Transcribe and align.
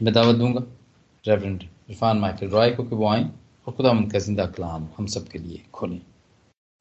मैं 0.00 0.12
दावत 0.14 0.36
दूँगा। 0.36 0.60
रेवरेंड 1.24 1.62
इरफान 1.90 2.18
माइकल 2.18 2.48
रॉय 2.48 2.70
को 2.74 2.84
कि 2.84 2.94
वो 2.96 3.06
आए 3.08 3.22
और 3.66 3.72
खुदा 3.76 3.92
का 4.12 4.18
ज़िंदा 4.18 4.46
कलाम 4.46 4.88
हम 4.98 5.06
सब 5.14 5.28
के 5.28 5.38
लिए 5.38 5.64
खोलें। 5.74 5.98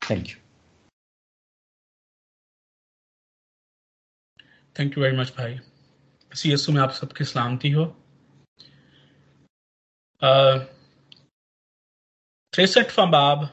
Thank 0.02 0.28
you 0.28 0.36
thank 4.76 4.98
you 4.98 5.04
very 5.04 5.18
much 5.18 5.34
भाई। 5.38 5.60
सी 6.32 6.52
एस 6.54 6.66
में 6.70 6.82
आप 6.82 6.92
सबकी 6.92 7.24
सलामती 7.24 7.72
हो। 7.72 7.86
तिरसठवा 12.54 13.06
बाब। 13.06 13.50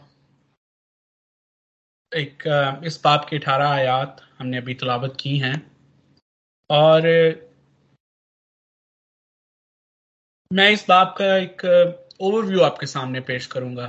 एक, 2.12 2.42
इस 2.86 3.00
बाब 3.04 3.26
के 3.30 3.36
अठारह 3.36 3.68
आयात 3.68 4.20
हमने 4.38 4.56
अभी 4.56 4.74
तलावत 4.74 5.16
की 5.20 5.36
हैं। 5.38 5.56
और 6.70 7.06
मैं 10.54 10.70
इस 10.70 10.84
बाब 10.88 11.14
का 11.18 11.36
एक 11.36 11.62
ओवरव्यू 12.20 12.60
आपके 12.60 12.86
सामने 12.86 13.20
पेश 13.20 13.46
करूँगा। 13.46 13.86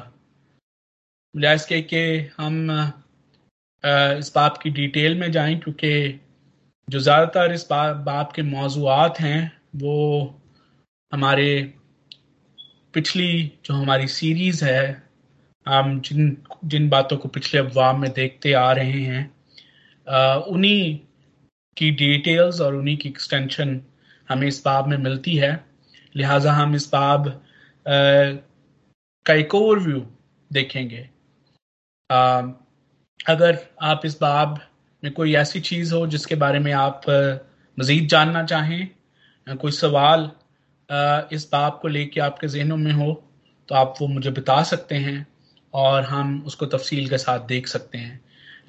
बजाय 1.35 1.57
के 1.57 1.81
कि 1.81 2.29
हम 2.37 2.55
इस 4.19 4.31
बाब 4.35 4.57
की 4.63 4.69
डिटेल 4.69 5.19
में 5.19 5.31
जाएँ, 5.31 5.55
क्योंकि 5.59 6.19
जो 6.87 6.99
ज़्यादातर 6.99 7.53
इस 7.53 7.67
बाब 7.71 8.31
के 8.35 8.41
मौजूद 8.41 9.17
हैं, 9.19 9.51
वो 9.75 10.41
हमारे 11.11 11.73
पिछली 12.93 13.51
जो 13.65 13.73
हमारी 13.73 14.07
सीरीज़ 14.07 14.65
है, 14.65 15.03
हम 15.65 15.99
जिन 15.99 16.37
जिन 16.65 16.89
बातों 16.89 17.17
को 17.17 17.29
पिछले 17.29 17.59
अफवाह 17.59 17.93
में 17.97 18.11
देखते 18.11 18.53
आ 18.53 18.71
रहे 18.71 19.01
हैं 19.03 19.23
उन्हीं 20.47 20.97
की 21.77 21.91
डिटेल्स 21.91 22.61
और 22.61 22.75
उन्हीं 22.75 22.97
की 22.97 23.09
एक्सटेंशन 23.09 23.81
हमें 24.29 24.47
इस 24.47 24.61
बाब 24.65 24.87
में 24.87 24.97
मिलती 24.97 25.35
है। 25.35 25.74
लिहाजा 26.15 26.51
हम 26.53 26.75
इस 26.75 26.87
बाब 26.93 27.27
का 27.85 29.33
एक 29.33 29.55
ओवरव्यू 29.55 30.05
देखेंगे। 30.51 31.09
आ, 32.11 32.41
अगर 33.27 33.59
आप 33.81 34.01
इस 34.05 34.19
बाब 34.21 34.59
में 35.03 35.11
कोई 35.13 35.35
ऐसी 35.35 35.59
चीज़ 35.59 35.93
हो 35.93 36.07
जिसके 36.07 36.35
बारे 36.35 36.59
में 36.59 36.71
आप 36.73 37.01
मजीद 37.77 38.07
जानना 38.07 38.43
चाहें 38.43 38.87
कोई 39.47 39.71
सवाल 39.71 40.31
इस 41.33 41.49
बाब 41.51 41.79
को 41.81 41.87
लेके 41.87 42.21
आपके 42.21 42.47
जहनों 42.47 42.77
में 42.77 42.91
हो 42.91 43.13
तो 43.69 43.75
आप 43.75 43.95
वो 44.01 44.07
मुझे 44.07 44.31
बता 44.31 44.61
सकते 44.63 44.95
हैं 44.95 45.27
और 45.73 46.03
हम 46.03 46.43
उसको 46.45 46.65
तफसील 46.65 47.09
के 47.09 47.17
साथ 47.17 47.39
देख 47.39 47.67
सकते 47.67 47.97
हैं। 47.97 48.19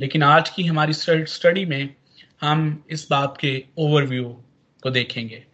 लेकिन 0.01 0.23
आज 0.23 0.49
की 0.51 0.65
हमारी 0.65 0.93
स्टडी 0.93 1.65
में 1.65 1.95
हम 2.41 2.85
इस 2.91 3.07
बात 3.11 3.37
के 3.41 3.65
ओवरव्यू 3.79 4.25
को 4.83 4.91
देखेंगे। 4.91 5.45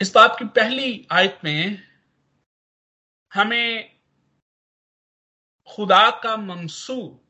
इस 0.00 0.12
बात 0.14 0.36
की 0.38 0.44
पहली 0.56 1.06
आयत 1.12 1.40
में 1.44 1.82
हमें 3.32 3.98
खुदा 5.68 6.10
का 6.22 6.36
मंसूब 6.36 7.24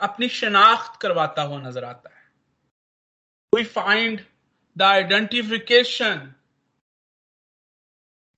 अपनी 0.00 0.28
शनाख्त 0.28 1.00
करवाता 1.02 1.42
हुआ 1.42 1.60
नज़र 1.60 1.84
आता 1.84 2.14
है। 2.16 2.26
We 3.52 3.64
find 3.64 4.20
the 4.76 4.82
identification 4.82 6.34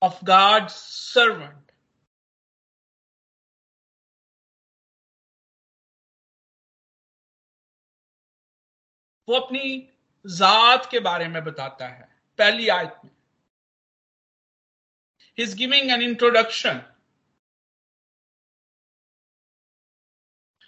of 0.02 0.24
God 0.24 0.68
servant 0.70 1.72
वो 9.28 9.36
अपनी 9.36 9.88
जात 10.24 10.88
के 10.90 11.00
बारे 11.00 11.28
में 11.28 11.42
बताता 11.44 11.86
है, 11.88 12.08
पहली 12.38 12.68
आयत 12.68 12.96
में। 13.04 13.10
इज़ 15.38 15.56
गिविंग 15.56 15.90
एन 15.90 16.02
इंट्रोडक्शन 16.02 16.82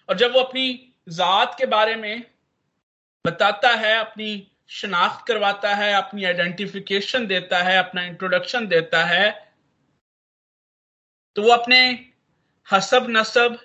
और 0.09 0.17
जब 0.19 0.33
वो 0.33 0.41
अपनी 0.41 0.95
जात 1.09 1.55
के 1.59 1.67
बारे 1.67 1.95
में 1.97 2.23
बताता 3.25 3.75
है, 3.77 3.97
अपनी 3.99 4.49
शनाख्त 4.71 5.27
करवाता 5.27 5.75
है, 5.75 5.93
अपनी 5.95 6.25
आइडेंटिफिकेशन 6.25 7.27
देता 7.27 7.63
है, 7.63 7.77
अपना 7.79 8.03
इंट्रोडक्शन 8.03 8.67
देता 8.69 9.05
है 9.05 9.31
तो 11.37 11.43
वो 11.43 11.53
अपने 11.53 11.79
हसब 12.67 13.07
नसब 13.11 13.59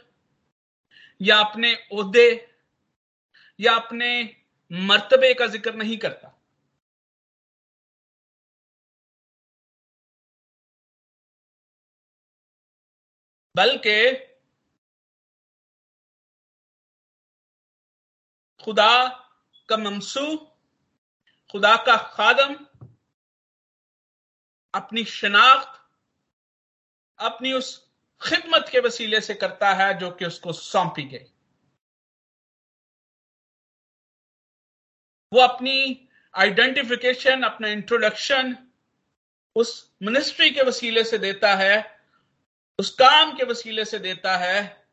या 1.21 1.37
अपने 1.37 1.73
ओहदे 1.91 2.29
या 3.59 3.73
अपने 3.75 4.09
मर्तबे 4.71 5.33
का 5.33 5.47
ज़िक्र 5.47 5.73
नहीं 5.73 5.97
करता। 5.97 6.33
बल्कि 13.55 14.11
खुदा 18.63 19.07
का 19.69 19.77
ममसू, 19.77 20.35
खुदा 21.51 21.75
का 21.77 21.95
खादम, 22.07 22.53
अपनी 24.73 25.03
शनाख्त, 25.05 25.79
अपनी 27.19 27.53
उस 27.53 27.75
खिदमत 28.21 28.69
के 28.71 28.79
वसीले 28.79 29.21
से 29.21 29.33
करता 29.33 29.73
है 29.73 29.93
जो 29.97 30.11
कि 30.11 30.25
उसको 30.25 30.53
सौंपी 30.53 31.03
गई। 31.03 31.25
वो 35.37 35.43
अपनी 35.43 36.09
आइडेंटिफिकेशन 36.35 37.43
अपना 37.43 37.67
इंट्रोडक्शन 37.67 38.57
उस 39.55 39.91
मिनिस्ट्री 40.03 40.49
के 40.49 40.61
वसीले 40.61 41.03
से 41.03 41.17
देता 41.17 41.55
है, 41.55 42.01
उस 42.79 42.89
काम 42.89 43.37
के 43.37 43.43
वसीले 43.43 43.85
से 43.85 43.99
देता 43.99 44.37
है, 44.37 44.87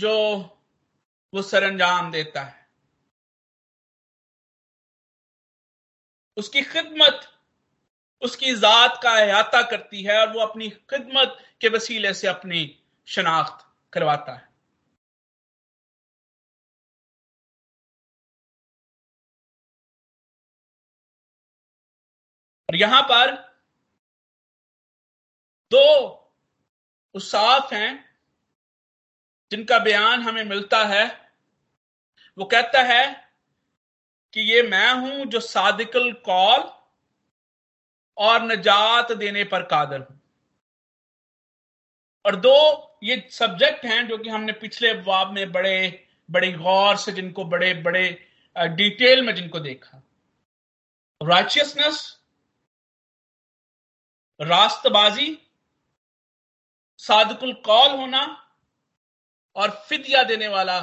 जो 0.00 0.12
वो 1.34 1.42
सरंजाम 1.42 2.10
देता 2.12 2.42
है। 2.42 2.68
उसकी 6.36 6.62
खिदमत, 6.62 7.28
उसकी 8.22 8.54
जात 8.54 9.00
का 9.02 9.10
अहाता 9.10 9.62
करती 9.62 10.02
है 10.02 10.20
और 10.20 10.32
वो 10.32 10.40
अपनी 10.40 10.70
खिदमत 10.70 11.44
के 11.60 11.68
वसीले 11.68 12.14
से 12.14 12.28
अपनी 12.28 12.78
शनाख्त 13.06 13.66
करवाता 13.92 14.32
है। 14.32 14.47
और 22.68 22.76
यहाँ 22.76 23.02
पर 23.02 23.32
दो 25.72 25.86
उसाफ 27.14 27.72
हैं 27.72 28.04
जिनका 29.52 29.78
बयान 29.78 30.22
हमें 30.22 30.44
मिलता 30.44 30.84
है। 30.84 31.06
वो 32.38 32.44
कहता 32.44 32.82
है 32.82 33.04
कि 34.34 34.40
ये 34.52 34.62
मैं 34.62 34.92
हूँ 34.92 35.24
जो 35.26 35.40
सादिकल 35.40 36.12
कॉल 36.24 36.68
और 38.16 38.42
नजात 38.42 39.12
देने 39.12 39.44
पर 39.44 39.62
कादर 39.62 40.00
हूँ। 40.00 40.20
और 42.24 42.36
दो 42.36 42.54
ये 43.04 43.28
सब्जेक्ट 43.32 43.84
हैं 43.84 44.06
जो 44.08 44.18
कि 44.18 44.28
हमने 44.28 44.52
पिछले 44.52 44.88
अफवाब 44.90 45.32
में 45.32 45.50
बड़े 45.52 46.06
बड़े 46.28 46.52
गौर 46.52 46.96
से 46.96 47.12
जिनको 47.12 47.44
बड़े 47.44 47.72
बड़े 47.74 48.08
डिटेल 48.56 49.22
में 49.22 49.34
जिनको 49.34 49.60
देखा। 49.60 50.02
राइचियसनेस 51.20 52.17
रास्तबाजी, 54.40 55.38
सादकुल 56.98 57.52
कौल 57.52 57.90
होना 57.90 58.22
और 59.56 59.70
फिदिया 59.88 60.22
देने 60.22 60.48
वाला, 60.48 60.80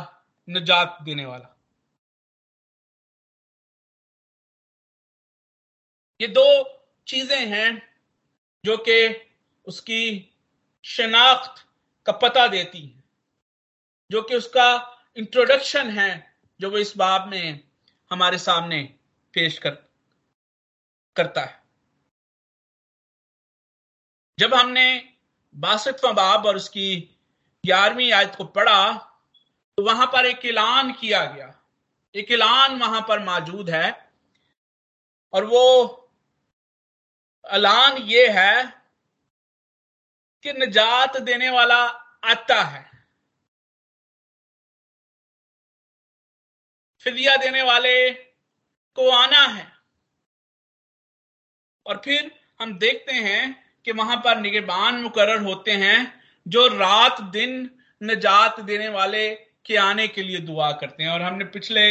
निजात 0.49 0.97
देने 1.01 1.25
वाला। 1.25 1.51
ये 6.21 6.27
दो 6.27 6.47
चीज़ें 7.07 7.45
हैं 7.47 7.95
जो 8.63 8.77
कि 8.77 9.31
उसकी 9.65 10.33
शनाख्त 10.83 11.65
का 12.05 12.11
पता 12.11 12.47
देती 12.47 12.85
हैं, 12.85 13.03
जो 14.11 14.21
कि 14.21 14.35
उसका 14.35 14.67
इंट्रोडक्शन 15.17 15.89
है, 15.89 16.37
जो 16.59 16.71
वो 16.71 16.77
इस 16.77 16.97
बाब 16.97 17.27
में 17.27 17.63
हमारे 18.11 18.37
सामने 18.37 18.83
पेश 19.33 19.57
कर, 19.57 19.71
करता 21.15 21.41
है। 21.41 21.64
जब 24.39 24.53
हमने 24.53 25.15
बासठवा 25.55 26.11
बाब 26.11 26.45
और 26.45 26.55
उसकी 26.55 26.95
ग्यारहवीं 27.65 28.11
आयत 28.11 28.35
को 28.35 28.43
पढ़ा 28.43 28.93
तो 29.77 29.83
वहाँ 29.83 30.05
पर 30.07 30.25
एक 30.25 30.45
ऐलान 30.45 30.91
किया 30.93 31.25
गया। 31.25 31.61
एक 32.15 32.31
ऐलान 32.31 32.79
वहाँ 32.79 33.01
पर 33.01 33.19
मौजूद 33.19 33.69
है 33.69 34.11
और 35.33 35.45
वो 35.45 35.61
ऐलान 37.45 37.97
ये 37.97 38.27
है 38.27 38.63
कि 40.43 40.53
निजात 40.53 41.17
देने 41.17 41.49
वाला 41.49 41.83
आता 42.25 42.61
है। 42.63 42.83
फिदिया 46.99 47.35
देने 47.37 47.61
वाले 47.61 48.11
को 48.11 49.09
आना 49.09 49.41
है। 49.47 49.71
और 51.85 52.01
फिर 52.05 52.45
हम 52.61 52.77
देखते 52.79 53.11
हैं 53.11 53.64
कि 53.85 53.91
वहाँ 53.91 54.17
पर 54.17 54.39
निगेबान 54.41 54.95
मुकर 55.01 55.37
होते 55.43 55.71
हैं, 55.73 56.13
जो 56.45 56.67
रात 56.69 57.21
दिन 57.31 57.69
नजात 58.01 58.59
देने 58.61 58.87
वाले 58.89 59.29
के 59.65 59.75
आने 59.77 60.07
के 60.07 60.23
लिए 60.23 60.39
दुआ 60.41 60.71
करते 60.71 61.03
हैं। 61.03 61.09
और 61.11 61.21
हमने 61.21 61.45
पिछले 61.53 61.81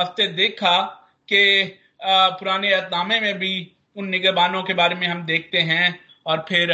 हफ़्ते 0.00 0.26
देखा 0.34 0.80
कि 1.28 1.78
पुराने 2.02 2.72
अहदनामे 2.72 3.20
में 3.20 3.38
भी 3.38 3.52
उन 3.96 4.08
निगेबानों 4.08 4.62
के 4.62 4.74
बारे 4.74 4.94
में 4.94 5.06
हम 5.06 5.24
देखते 5.26 5.58
हैं, 5.60 5.98
और 6.26 6.44
फिर 6.48 6.72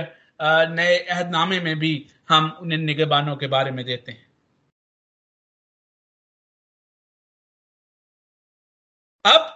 नए 0.70 0.96
अहदनामे 0.98 1.60
में 1.60 1.78
भी 1.78 1.92
हम 2.28 2.50
उन 2.62 2.80
निगेबानों 2.80 3.36
के 3.36 3.46
बारे 3.48 3.70
में 3.70 3.84
देते 3.84 4.12
हैं। 4.12 4.26
अब 9.24 9.54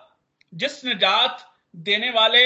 जिस 0.52 0.84
निजात 0.84 1.48
देने 1.74 2.10
वाले 2.10 2.44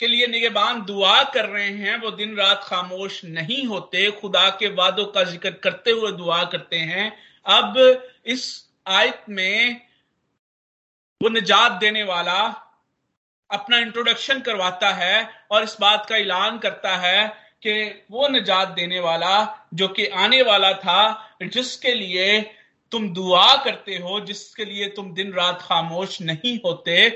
के 0.00 0.06
लिए 0.06 0.26
निगेबान 0.26 0.80
दुआ 0.82 1.22
कर 1.22 1.44
रहे 1.44 1.68
हैं, 1.68 1.96
वो 2.00 2.10
दिन 2.10 2.36
रात 2.36 2.64
खामोश 2.64 3.24
नहीं 3.24 3.64
होते। 3.66 4.10
खुदा 4.10 4.48
के 4.50 4.68
वादों 4.68 5.04
का 5.04 5.24
ज़िक्र 5.24 5.50
करते 5.50 5.90
हुए 5.90 6.12
दुआ 6.12 6.42
करते 6.44 6.76
हैं। 6.76 7.12
अब 7.46 7.78
इस 8.26 8.70
आयत 8.86 9.24
में 9.28 9.80
वो 11.20 11.28
निजात 11.28 11.72
देने 11.72 12.02
वाला 12.02 12.40
अपना 13.50 13.78
इंट्रोडक्शन 13.78 14.40
करवाता 14.40 14.90
है 14.90 15.30
और 15.50 15.62
इस 15.62 15.76
बात 15.80 16.06
का 16.06 16.16
ऐलान 16.16 16.58
करता 16.58 16.96
है 16.96 17.28
कि 17.62 18.04
वो 18.10 18.28
निजात 18.28 18.68
देने 18.68 19.00
वाला, 19.00 19.66
जो 19.74 19.88
कि 19.88 20.06
आने 20.06 20.42
वाला 20.42 20.72
था, 20.72 21.36
जिसके 21.42 21.94
लिए 21.94 22.40
तुम 22.92 23.08
दुआ 23.08 23.54
करते 23.64 23.96
हो, 23.96 24.20
जिसके 24.20 24.64
लिए 24.64 24.88
तुम 24.88 25.12
दिन 25.14 25.32
रात 25.32 25.62
खामोश 25.62 26.20
नहीं 26.22 26.58
होते, 26.64 27.06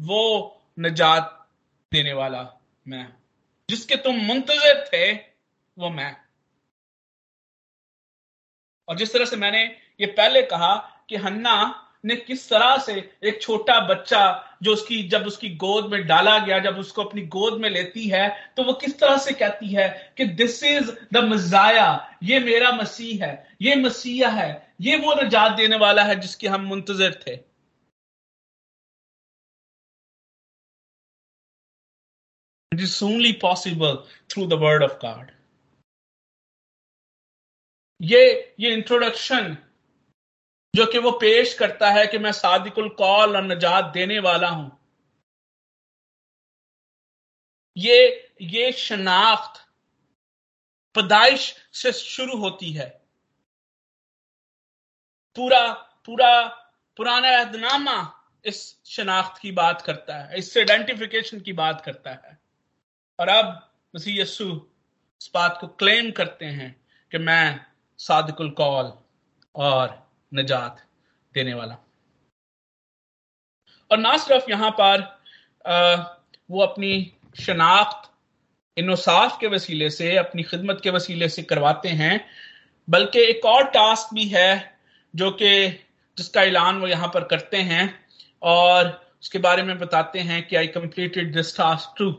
वो 0.00 0.60
निजात 0.78 1.43
देने 1.94 2.12
वाला 2.12 2.42
मैं। 2.88 3.06
जिसके 3.70 3.96
तुम 3.96 4.16
मुंतजर 4.16 4.84
थे, 4.86 5.12
वो 5.78 5.90
मैं। 5.90 6.16
और 8.88 8.96
जिस 8.96 9.12
तरह 9.12 9.24
से 9.24 9.36
मैंने 9.36 9.64
ये 10.00 10.06
पहले 10.06 10.42
कहा 10.42 10.74
कि 11.08 11.16
हन्ना 11.16 11.80
ने 12.04 12.16
किस 12.16 12.48
तरह 12.50 12.76
से 12.78 12.94
एक 13.24 13.40
छोटा 13.42 13.78
बच्चा 13.80 14.22
जो 14.62 14.72
उसकी, 14.72 15.02
जब 15.02 15.26
उसकी 15.26 15.48
गोद 15.56 15.90
में 15.92 16.06
डाला 16.06 16.38
गया, 16.38 16.58
जब 16.58 16.78
उसको 16.78 17.04
अपनी 17.04 17.22
गोद 17.26 17.60
में 17.60 17.70
लेती 17.70 18.08
है 18.08 18.52
तो 18.56 18.62
वो 18.62 18.72
किस 18.72 18.98
तरह 18.98 19.16
से 19.18 19.32
कहती 19.32 19.68
है 19.68 19.88
कि 20.16 20.24
दिस 20.34 20.62
इज़ 20.64 20.90
द 21.12 21.24
मजाया 21.24 21.88
ये 22.22 22.38
मेरा 22.40 22.72
मसीह 22.72 23.24
है, 23.24 23.56
ये 23.62 23.74
मसीहा 23.76 24.30
है, 24.30 24.74
ये 24.80 24.96
वो 24.96 25.14
नजात 25.22 25.52
देने 25.52 25.76
वाला 25.76 26.04
है 26.04 26.20
जिसके 26.20 26.48
हम 26.48 26.64
मुंतजर 26.64 27.20
थे। 27.26 27.53
It 32.74 32.80
is 32.80 33.02
only 33.02 33.32
possible 33.32 34.06
through 34.28 34.46
the 34.48 34.58
word 34.58 34.82
of 34.82 34.98
God. 35.00 35.30
ये 38.00 38.22
ये 38.60 38.72
इंट्रोडक्शन 38.72 39.56
जो 40.74 40.86
कि 40.92 40.98
वो 40.98 41.10
पेश 41.10 41.54
करता 41.58 41.90
है 41.90 42.06
कि 42.06 42.18
मैं 42.18 42.32
सादिकुल 42.32 42.88
कौल 42.88 43.36
और 43.36 43.44
नजात 43.44 43.92
देने 43.94 44.18
वाला 44.18 44.48
हूँ। 44.48 44.70
ये 47.76 47.98
ये 48.40 48.72
शनाख्त, 48.72 49.60
पैदाइश 50.94 51.54
से 51.72 51.92
शुरू 51.92 52.36
होती 52.36 52.72
है। 52.72 52.88
पूरा 55.36 55.72
पूरा, 56.06 56.46
पुराना 56.96 57.28
अहदनामा 57.38 57.98
इस 58.44 58.80
शनाख्त 58.86 59.40
की 59.42 59.52
बात 59.52 59.82
करता 59.82 60.16
है, 60.16 60.38
इस 60.38 60.56
आइडेंटिफिकेशन 60.56 61.40
की 61.40 61.52
बात 61.52 61.80
करता 61.80 62.10
है। 62.10 62.43
और 63.18 63.28
अब 63.28 63.70
मसीह 63.94 64.20
यस्सु 64.20 64.44
इस 65.20 65.30
बात 65.34 65.58
को 65.60 65.66
क्लेम 65.66 66.10
करते 66.10 66.44
हैं 66.44 66.74
कि 67.12 67.18
मैं 67.18 67.60
सादिकुल 67.98 68.50
कौल 68.50 68.92
और 69.54 69.98
नजात 70.32 70.80
देने 71.34 71.54
वाला। 71.54 71.76
और 73.90 73.98
ना 73.98 74.16
सिर्फ़ 74.16 74.50
यहाँ 74.50 74.70
पर 74.80 75.02
वो 76.50 76.62
अपनी 76.62 77.12
शनाख्त 77.40 78.10
इनसाफ 78.76 79.38
के 79.40 79.46
वसीले 79.46 79.90
से, 79.90 80.16
अपनी 80.16 80.42
खिदमत 80.42 80.80
के 80.82 80.90
वसीले 80.90 81.28
से 81.28 81.42
करवाते 81.42 81.88
हैं। 81.88 82.26
बल्कि 82.88 83.20
एक 83.20 83.44
और 83.44 83.64
टास्क 83.70 84.14
भी 84.14 84.24
है 84.28 84.78
जो 85.14 85.30
कि 85.30 85.68
जिसका 86.18 86.42
ऐलान 86.42 86.80
वो 86.80 86.86
यहाँ 86.86 87.08
पर 87.08 87.24
करते 87.24 87.56
हैं। 87.62 87.84
और 88.42 88.88
उसके 89.22 89.38
बारे 89.38 89.62
में 89.62 89.78
बताते 89.78 90.20
हैं 90.20 90.46
कि 90.48 90.56
I 90.56 90.66
completed 90.66 91.34
this 91.34 91.56
task 91.56 91.94
too 91.98 92.10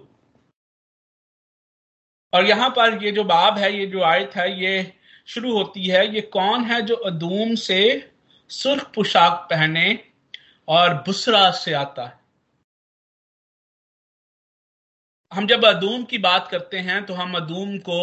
और 2.35 2.45
यहाँ 2.45 2.69
पर 2.69 3.03
ये 3.03 3.11
जो 3.11 3.23
बाब 3.23 3.57
है, 3.57 3.71
ये 3.73 3.85
जो 3.85 4.01
आयत 4.03 4.35
है, 4.35 4.49
ये 4.61 4.93
शुरू 5.27 5.51
होती 5.57 5.87
है, 5.87 6.15
ये 6.15 6.21
कौन 6.21 6.63
है 6.65 6.81
जो 6.81 6.95
अदूम 6.95 7.55
से 7.55 8.11
सुर्ख 8.49 8.91
पोशाक 8.95 9.47
पहने 9.49 9.87
और 10.67 10.93
बुसरा 10.93 11.49
से 11.51 11.73
आता 11.73 12.05
है? 12.05 12.19
हम 15.31 15.47
जब 15.47 15.65
अदूम 15.65 16.03
की 16.03 16.17
बात 16.17 16.47
करते 16.51 16.79
हैं 16.79 17.05
तो 17.05 17.13
हम 17.13 17.35
अदूम 17.37 17.77
को 17.77 17.99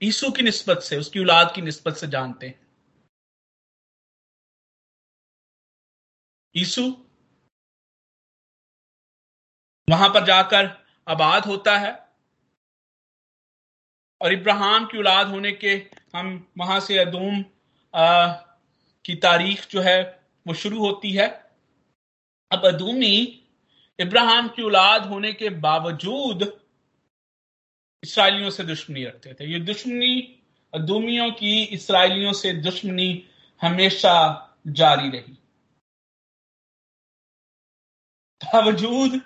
ईसु 0.00 0.30
की 0.30 0.42
निस्बत 0.42 0.82
से, 0.82 0.96
उसकी 0.96 1.20
औलाद 1.20 1.52
की 1.54 1.62
नस्बत 1.62 1.96
से 1.96 2.06
जानते 2.06 2.46
हैं। 2.46 2.60
ईसु, 6.54 6.82
वहाँ 9.88 10.08
पर 10.08 10.24
जाकर 10.24 10.66
आबाद 11.08 11.46
होता 11.46 11.78
है 11.78 12.05
और 14.20 14.32
इब्राहिम 14.32 14.86
की 14.86 14.98
औलाद 14.98 15.28
होने 15.28 15.52
के 15.52 15.74
हम 16.16 16.46
वहाँ 16.58 16.80
से 16.80 16.98
अदूम 16.98 17.42
की 19.04 19.14
तारीख 19.14 19.68
जो 19.70 19.80
है, 19.80 20.20
वो 20.46 20.54
शुरू 20.54 20.78
होती 20.78 21.12
है। 21.12 21.28
अब 22.50 22.66
अदूमी 22.66 23.16
इब्राहिम 23.98 24.48
की 24.48 24.62
औलाद 24.62 25.06
होने 25.06 25.32
के 25.32 25.50
बावजूद 25.50 26.42
इसराइलियों 28.02 28.50
से 28.50 28.64
दुश्मनी 28.64 29.04
रखते 29.04 29.34
थे। 29.34 29.52
ये 29.52 29.60
दुश्मनी 29.60 30.42
अदूमियों 30.72 31.30
की, 31.30 31.62
इसराइलियों 31.64 32.32
से 32.32 32.52
दुश्मनी 32.52 33.24
हमेशा 33.60 34.42
जारी 34.66 35.08
रही। 35.10 35.32
बावजूद 38.42 39.20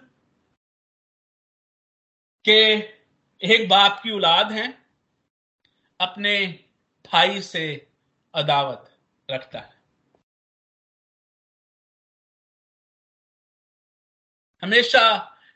के 2.45 2.61
एक 3.43 3.69
बाप 3.69 4.01
की 4.03 4.11
औलाद 4.11 4.53
हैं 4.53 4.80
अपने 6.01 6.35
भाई 7.05 7.41
से 7.43 7.65
अदावत 8.35 8.89
रखता 9.29 9.59
है। 9.59 9.79
हमेशा 14.63 15.03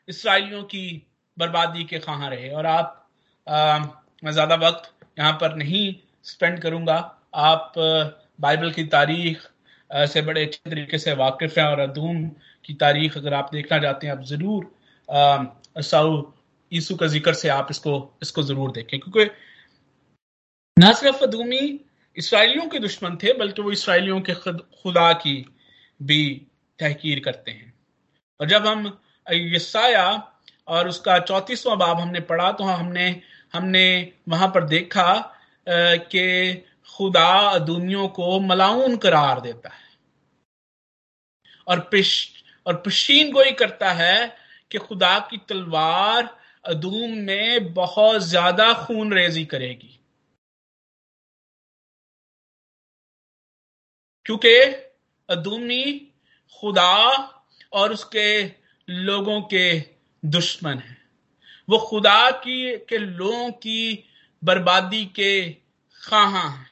इसराइलियों 0.08 0.62
की 0.64 0.86
बर्बादी 1.36 1.84
के 1.84 1.98
कहा 2.00 2.28
रहे 2.28 2.50
और 2.50 2.66
आप 2.66 3.00
आ, 3.46 3.78
मैं 4.24 4.32
ज़्यादा 4.32 4.54
वक्त 4.58 4.92
यहाँ 5.18 5.32
पर 5.40 5.54
नहीं 5.56 5.94
स्पेंड 6.24 6.60
करूँगा। 6.62 6.96
आप 7.36 7.72
बाइबल 8.40 8.70
की 8.72 8.84
तारीख 8.88 9.40
से 10.08 10.22
बड़े 10.22 10.44
अच्छे 10.44 10.70
तरीके 10.70 10.98
से 10.98 11.12
वाकिफ 11.14 11.58
हैं 11.58 11.64
और 11.66 11.78
अदूम 11.80 12.24
की 12.64 12.74
तारीख 12.74 13.16
अगर 13.16 13.34
आप 13.34 13.50
देखना 13.52 13.78
चाहते 13.78 14.06
हैं 14.06 14.14
आप 14.14 14.22
ज़रूर 14.24 15.82
साउ 15.82 16.22
ईसु 16.72 16.96
का 16.96 17.06
ज़िक्र 17.06 17.32
से 17.34 17.48
आप 17.50 17.68
इसको 17.70 17.92
इसको 18.22 18.42
ज़रूर 18.42 18.72
देखें। 18.72 18.98
क्योंकि 19.00 19.30
न 20.76 20.92
सिर्फ़ 20.92 21.22
अदूमी 21.22 21.80
इसराइलियों 22.16 22.66
के 22.68 22.78
दुश्मन 22.78 23.16
थे, 23.16 23.32
बल्कि 23.32 23.62
वो 23.62 23.70
इसराइलियों 23.72 24.20
के 24.20 24.34
खुदा 24.34 25.12
की 25.14 25.34
भी 26.00 26.24
तहकीर 26.78 27.20
करते 27.20 27.50
हैं। 27.50 27.72
और 28.40 28.46
जब 28.48 28.66
हम 28.66 28.98
यसाया 29.26 30.06
और 30.68 30.88
उसका 30.88 31.18
चौतीसवां 31.20 31.78
बाब 31.78 32.00
हमने 32.00 32.20
पढ़ा 32.22 32.50
तो 32.52 32.64
हमने 32.64 33.08
हमने 33.54 34.12
वहाँ 34.28 34.48
पर 34.48 34.64
देखा 34.64 35.12
कि 35.66 36.54
खुदा 36.88 37.28
अदूमियों 37.50 38.08
को 38.08 38.38
मलाउन 38.40 38.96
करार 38.96 39.40
देता 39.40 39.68
है। 39.68 39.82
और 41.66 41.80
पिश, 41.92 42.30
और 42.66 42.82
पशीन 42.86 43.32
गोई 43.32 43.52
करता 43.54 43.92
है 43.92 44.36
कि 44.70 44.78
खुदा 44.78 45.18
की 45.30 45.36
तलवार 45.48 46.36
अदूम 46.64 47.18
में 47.20 47.72
बहुत 47.74 48.22
ज़्यादा 48.22 48.72
खून 48.84 49.12
रेजी 49.12 49.44
करेगी। 49.44 49.98
क्योंकि 54.26 54.56
अदूमी 55.28 55.84
खुदा 56.62 56.94
और 57.72 57.92
उसके 57.92 58.42
लोगों 58.88 59.40
के 59.42 59.78
दुश्मन 60.22 60.78
है। 60.78 60.96
वो 61.68 61.78
खुदा 61.78 62.30
की, 62.30 62.76
के 62.78 62.98
लोगों 62.98 63.50
की 63.50 64.04
बर्बादी 64.42 65.04
के 65.16 65.50
खाहा 66.00 66.48
हैं। 66.48 66.70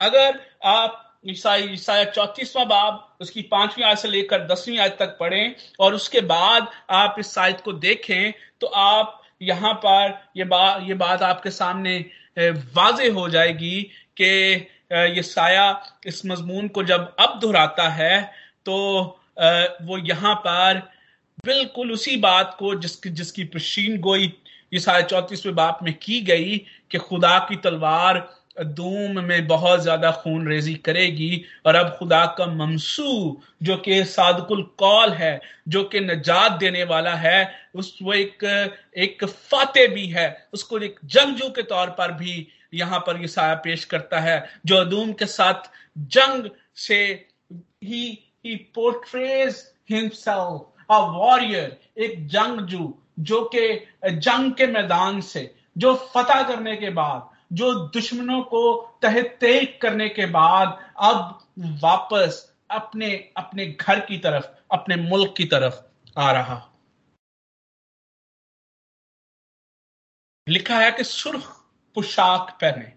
अगर 0.00 0.40
आप 0.64 1.04
ईसाई 1.26 1.62
ईसाया 1.72 2.04
चौतीसवा 2.04 2.64
बाब, 2.64 3.16
उसकी 3.20 3.42
पांचवी 3.42 3.82
आयत 3.82 3.98
से 3.98 4.08
लेकर 4.08 4.46
दसवीं 4.46 4.78
आयत 4.78 4.96
तक 4.98 5.16
पढ़ें 5.20 5.54
और 5.80 5.94
उसके 5.94 6.20
बाद 6.20 6.68
आप 6.90 7.16
इस 7.18 7.38
आयत 7.38 7.60
को 7.60 7.72
देखें 7.72 8.32
तो 8.60 8.66
आप 8.66 9.22
यहाँ 9.42 9.72
पर 9.74 10.18
ये 10.36 10.44
बात 10.44 10.82
ये 10.82 10.94
बात 10.94 11.22
आपके 11.22 11.50
सामने 11.50 11.98
वाजे 12.38 13.08
हो 13.10 13.28
जाएगी 13.28 13.90
कि 14.20 14.30
ये 14.92 15.22
साया 15.22 15.66
इस 16.06 16.26
मजमून 16.26 16.68
को 16.68 16.82
जब 16.82 17.14
अब 17.18 17.38
दोहराता 17.40 17.88
है 17.88 18.20
तो 18.66 18.76
वो 19.82 19.98
यहाँ 19.98 20.34
पर 20.34 20.78
बिल्कुल 21.44 21.92
उसी 21.92 22.16
बात 22.16 22.56
को 22.58 22.74
जिसकी 22.74 23.10
जिसकी 23.10 23.44
प्रशीन 23.44 24.00
गोई 24.00 24.32
ये 24.72 24.80
साढ़े 24.80 25.02
चौतीसवें 25.02 25.54
बाप 25.54 25.78
में 25.82 25.94
की 25.94 26.20
गई 26.20 26.58
कि 26.90 26.98
खुदा 26.98 27.38
की 27.38 27.56
तलवार 27.56 28.26
दूम 28.60 29.20
में 29.24 29.46
बहुत 29.46 29.80
ज़्यादा 29.80 30.10
खून 30.10 30.46
रेजी 30.48 30.74
करेगी 30.74 31.44
और 31.66 31.74
अब 31.74 31.94
खुदा 31.98 32.24
का 32.38 32.46
ममसू 32.46 33.40
जो 33.62 33.76
कि 33.76 34.04
सादकुल 34.04 34.62
कौल 34.78 35.12
है, 35.12 35.40
जो 35.68 35.82
कि 35.84 36.00
नजात 36.00 36.52
देने 36.52 36.82
वाला 36.84 37.14
है, 37.14 37.52
उस, 37.74 37.98
वो 38.02 38.12
एक 38.12 38.44
एक 38.96 39.24
फाते 39.24 39.86
भी 39.88 40.06
है, 40.06 40.48
उसको 40.52 40.78
एक 40.78 40.98
जंगजू 41.04 41.48
के 41.48 41.62
तौर 41.62 41.90
पर 41.90 42.12
भी 42.12 42.46
यहाँ 42.74 43.00
पर 43.00 43.20
ये 43.20 43.28
साया 43.28 43.54
पेश 43.54 43.84
करता 43.84 44.20
है, 44.20 44.60
जो 44.66 44.76
अदूम 44.76 45.12
के 45.12 45.26
साथ 45.26 45.70
जंग 45.98 46.50
से 46.76 47.28
ही 47.84 48.24
ही 48.44 48.54
पोर्ट्रेज 48.74 49.72
हिमसेल्फ 49.90 50.72
अ 50.90 50.98
वॉरियर 50.98 51.78
एक 51.98 52.26
जंगजू 52.28 52.94
जो 53.18 53.50
कि 53.54 53.86
जंग 54.10 54.52
के 54.52 54.66
मैदान 54.66 55.20
से, 55.20 55.54
जो 55.78 55.94
फतह 56.14 56.42
करने 56.48 56.76
के 56.76 56.90
बाद, 56.90 57.28
जो 57.52 57.72
दुश्मनों 57.88 58.42
को 58.42 58.60
तहत 59.02 59.38
करने 59.82 60.08
के 60.08 60.26
बाद, 60.26 60.78
अब 61.00 61.48
वापस 61.58 62.54
अपने 62.70 63.10
अपने 63.36 63.66
घर 63.66 64.00
की 64.00 64.18
तरफ़, 64.18 64.44
अपने 64.72 64.96
मुल्क 64.96 65.34
की 65.36 65.44
तरफ़ 65.44 65.80
आ 66.18 66.32
रहा। 66.32 66.64
लिखा 70.48 70.78
है 70.78 70.90
कि 70.92 71.04
सुर्ख 71.04 71.57
पोशाक 71.98 72.58
पहने। 72.60 72.92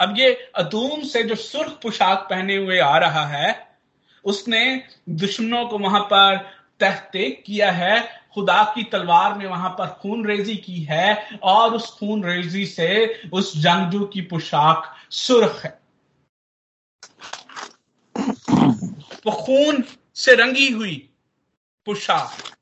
अब 0.00 0.18
ये 0.18 0.32
अदूम 0.56 1.02
से 1.02 1.22
जो 1.22 1.34
सुर्ख 1.34 1.72
पोशाक 1.82 2.26
पहने 2.30 2.56
हुए 2.56 2.78
आ 2.78 2.98
रहा 2.98 3.26
है, 3.26 3.78
उसने 4.24 4.82
दुश्मनों 5.08 5.66
को 5.66 5.78
वहाँ 5.78 6.00
पर 6.00 6.36
तहते 6.80 7.30
किया 7.46 7.70
है। 7.70 8.26
खुदा 8.34 8.62
की 8.74 8.82
तलवार 8.82 9.36
ने 9.36 9.46
वहाँ 9.46 9.70
पर 9.70 9.88
खून 10.00 10.26
रेजी 10.26 10.56
की 10.56 10.82
है 10.82 11.38
और 11.42 11.74
उस 11.74 11.90
खून 11.90 12.24
रेजी 12.24 12.66
से 12.66 12.88
उस 13.32 13.56
जंगजू 13.56 14.04
की 14.06 14.20
पोशाक 14.20 14.94
सुर्ख 15.10 15.64
है। 15.64 15.78
वो 19.26 19.32
खून 19.32 19.84
से 20.14 20.34
रंगी 20.34 20.68
हुई 20.70 20.96
पोशाक 21.86 22.55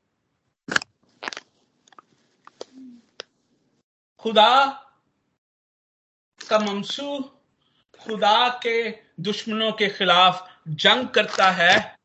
खुदा 4.25 4.67
का 6.49 6.59
ममसू 6.59 7.19
खुदा 7.99 8.49
के 8.49 8.91
दुश्मनों 9.19 9.71
के 9.71 9.89
खिलाफ 9.89 10.57
जंग 10.67 11.07
करता 11.07 11.51
है 11.51 11.99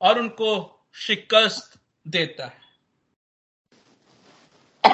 और 0.00 0.18
उनको 0.18 0.84
शिकस्त 0.94 1.80
देता 2.08 2.46
है। 2.46 2.60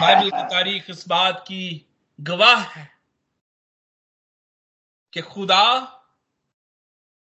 बाइबल 0.01 0.31
की 0.31 0.43
तारीख 0.43 0.91
इस 0.91 1.09
बात 1.09 1.45
की 1.49 1.87
गवाह 2.21 2.61
है 2.61 3.01
कि 5.13 5.21
खुदा 5.21 5.83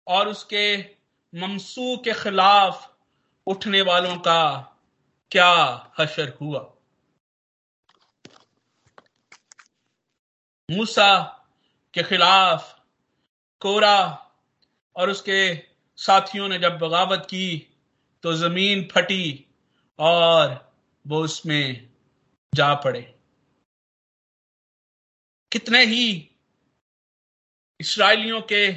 और 0.06 0.28
उसके 0.28 0.96
ममसू 1.34 1.96
के 1.96 2.12
खिलाफ 2.12 2.96
उठने 3.46 3.82
वालों 3.82 4.16
का 4.16 4.60
क्या 5.30 5.52
हशर 5.98 6.38
हुआ। 6.40 6.71
मूसा 10.72 11.18
के 11.94 12.02
खिलाफ 12.02 12.80
कोरा 13.60 14.30
और 14.96 15.10
उसके 15.10 15.56
साथियों 15.96 16.48
ने 16.48 16.58
जब 16.58 16.78
बगावत 16.78 17.26
की 17.30 17.76
तो 18.22 18.32
ज़मीन 18.32 18.88
फटी 18.92 19.46
और 19.98 20.72
वो 21.06 21.22
उसमें 21.24 21.90
जा 22.54 22.74
पड़े। 22.74 23.14
कितने 25.52 25.84
ही 25.84 26.30
इसराइलियों 27.80 28.40
के 28.40 28.72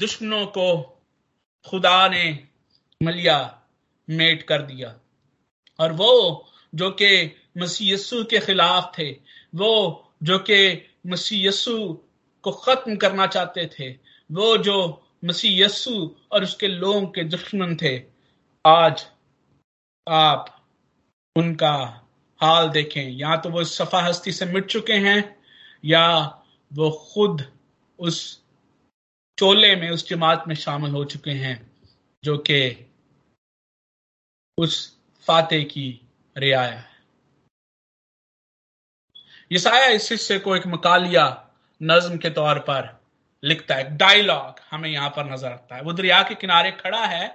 दुश्मनों 0.00 0.46
को 0.46 1.00
खुदा 1.68 2.08
ने 2.08 2.48
मलिया 3.02 3.62
मेट 4.10 4.42
कर 4.42 4.62
दिया। 4.62 5.00
और 5.80 5.92
वो 5.92 6.46
जो 6.74 6.90
कि 6.90 7.36
मसीह 7.58 7.94
यस्सु 7.94 8.24
के 8.24 8.38
खिलाफ 8.38 8.98
थे, 8.98 9.10
वो 9.54 10.12
जो 10.22 10.38
कि 10.38 10.89
मसीह 11.06 11.48
यस्सु 11.48 11.76
को 12.44 12.52
खत्म 12.52 12.96
करना 12.96 13.26
चाहते 13.26 13.66
थे। 13.66 13.90
वो 14.30 14.56
जो 14.58 15.06
मसीह 15.24 15.64
यस्सु 15.64 16.16
और 16.32 16.42
उसके 16.42 16.68
लोगों 16.68 17.06
के 17.06 17.24
दुश्मन 17.24 17.76
थे, 17.76 18.02
आज 18.66 19.06
आप 20.08 20.66
उनका 21.36 21.74
हाल 22.40 22.68
देखें। 22.68 23.10
या 23.10 23.36
तो 23.36 23.50
वो 23.50 23.64
सफ़ा 23.64 24.00
हस्ती 24.00 24.32
से 24.32 24.46
मिट 24.46 24.66
चुके 24.66 24.92
हैं, 24.92 25.38
या 25.84 26.06
वो 26.72 26.90
खुद 26.90 27.52
उस 27.98 28.42
चोले 29.38 29.76
में, 29.76 29.90
उस 29.90 30.08
जमात 30.08 30.44
में 30.48 30.54
शामिल 30.54 30.90
हो 30.90 31.04
चुके 31.04 31.30
हैं, 31.30 31.72
जो 32.24 32.38
कि 32.38 32.86
उस 34.58 34.98
फाते 35.26 35.64
की 35.64 36.00
रियाया 36.36 36.70
है। 36.70 36.89
यसाया 39.50 39.86
इस 39.90 40.10
हिस्से 40.10 40.38
को 40.38 40.56
एक 40.56 40.66
मकालिया 40.66 41.24
नज्म 41.80 42.16
के 42.16 42.30
तौर 42.30 42.58
पर 42.68 42.88
लिखता 43.42 43.74
है 43.74 43.96
डायलॉग 43.96 44.60
हमें 44.70 44.88
यहाँ 44.88 45.08
पर 45.10 45.30
नज़र 45.32 45.48
आता 45.48 45.76
है। 45.76 45.82
वो 45.82 45.92
दरिया 45.92 46.22
के 46.22 46.34
किनारे 46.34 46.70
खड़ा 46.80 47.04
है 47.06 47.26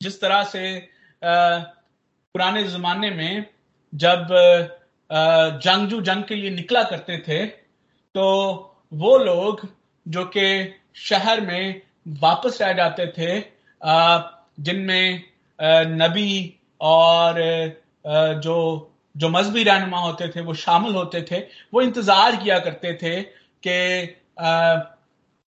जिस 0.00 0.20
तरह 0.20 0.42
से 0.44 0.76
आ, 1.22 1.58
पुराने 2.34 2.62
जमाने 2.64 3.10
में 3.10 3.46
जब 3.92 4.26
जंगजू 5.64 6.00
जंग 6.00 6.24
के 6.24 6.34
लिए 6.34 6.50
निकला 6.50 6.82
करते 6.82 7.18
थे 7.28 7.44
तो 8.14 8.24
वो 8.94 9.16
लोग 9.18 9.66
जो 10.06 10.24
कि 10.26 10.46
शहर 11.00 11.40
में 11.40 11.80
वापस 12.20 12.58
रह 12.62 12.72
जाते 12.72 13.06
थे 13.18 13.40
जिनमें 14.60 15.22
नबी 15.98 16.32
और 16.80 17.40
जो 18.42 18.56
जो 19.14 19.28
मजहबी 19.28 19.62
रहनुमा 19.64 19.98
होते 20.00 20.28
थे, 20.28 20.40
वो 20.40 20.54
शामिल 20.54 20.94
होते 20.94 21.22
थे, 21.22 21.38
वो 21.74 21.82
इंतज़ार 21.82 22.36
किया 22.36 22.58
करते 22.60 22.92
थे 23.02 23.20
कि 23.66 24.16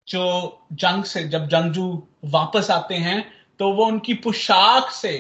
जो 0.09 0.25
जंग 0.75 1.05
से, 1.05 1.23
जब 1.25 1.49
जंगजू 1.49 1.87
वापस 2.27 2.71
आते 2.71 2.95
हैं 2.97 3.25
तो 3.61 3.71
वो 3.73 3.85
उनकी 3.87 4.15
पोशाक 4.17 4.91
से 4.93 5.15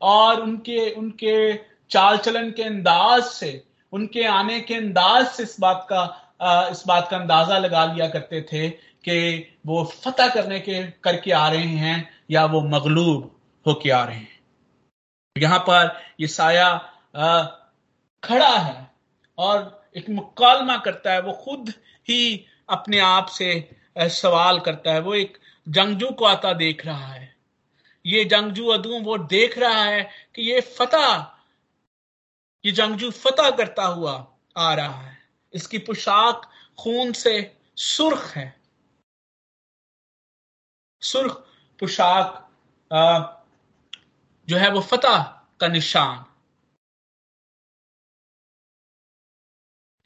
और 0.00 0.40
उनके 0.40 0.90
उनके 0.92 1.54
चाल 1.90 2.16
चलन 2.18 2.50
के 2.50 2.62
अंदाज 2.62 3.22
से, 3.24 3.62
उनके 3.92 4.24
आने 4.26 4.60
के 4.60 4.74
अंदाज 4.74 5.26
से 5.28 5.42
इस 5.42 5.56
बात 5.60 5.86
का 5.92 6.68
इस 6.70 6.82
बात 6.86 7.08
का 7.10 7.16
अंदाज़ा 7.16 7.58
लगा 7.58 7.84
लिया 7.86 8.08
करते 8.08 8.40
थे 8.42 8.68
कि 9.04 9.46
वो 9.66 9.82
फतह 9.84 10.28
करने 10.28 10.58
के, 10.60 10.82
करके 10.82 11.32
आ 11.32 11.48
रहे 11.48 11.76
हैं 11.76 12.08
या 12.30 12.44
वो 12.46 12.60
मगलूब 12.68 13.30
होके 13.66 13.90
आ 13.90 14.02
रहे 14.04 14.16
हैं। 14.16 14.40
यहाँ 15.36 15.58
पर 15.68 16.00
ये 16.20 16.26
साया 16.28 16.68
खड़ा 18.22 18.56
है 18.58 18.90
और 19.38 19.90
एक 19.96 20.08
मुकालमा 20.10 20.76
करता 20.76 21.12
है, 21.12 21.20
वो 21.22 21.32
खुद 21.34 21.72
ही 22.08 22.46
अपने 22.68 22.98
आप 22.98 23.26
से 23.26 23.48
सवाल 23.96 24.60
करता 24.60 24.92
है। 24.92 25.00
वो 25.00 25.14
एक 25.14 25.38
जंगजू 25.66 26.10
को 26.10 26.24
आता 26.24 26.52
देख 26.52 26.84
रहा 26.86 27.06
है। 27.06 27.36
ये 28.06 28.24
जंगजू 28.24 28.66
अदूम 28.68 29.02
वो 29.02 29.16
देख 29.18 29.58
रहा 29.58 29.82
है 29.82 30.02
कि 30.34 30.42
ये 30.42 30.60
फतह, 30.60 31.26
ये 32.64 32.72
जंगजू 32.72 33.10
फतह 33.10 33.50
करता 33.50 33.84
हुआ 33.84 34.14
आ 34.56 34.72
रहा 34.74 35.00
है। 35.00 35.18
इसकी 35.54 35.78
पोशाक 35.78 36.50
खून 36.78 37.12
से 37.12 37.34
सुर्ख 37.76 38.24
है। 38.36 38.60
सुर्ख 41.02 41.32
पोशाक 41.80 42.38
जो 44.48 44.56
है 44.56 44.70
वो 44.70 44.80
फतह 44.80 45.22
का 45.60 45.68
निशान। 45.68 46.24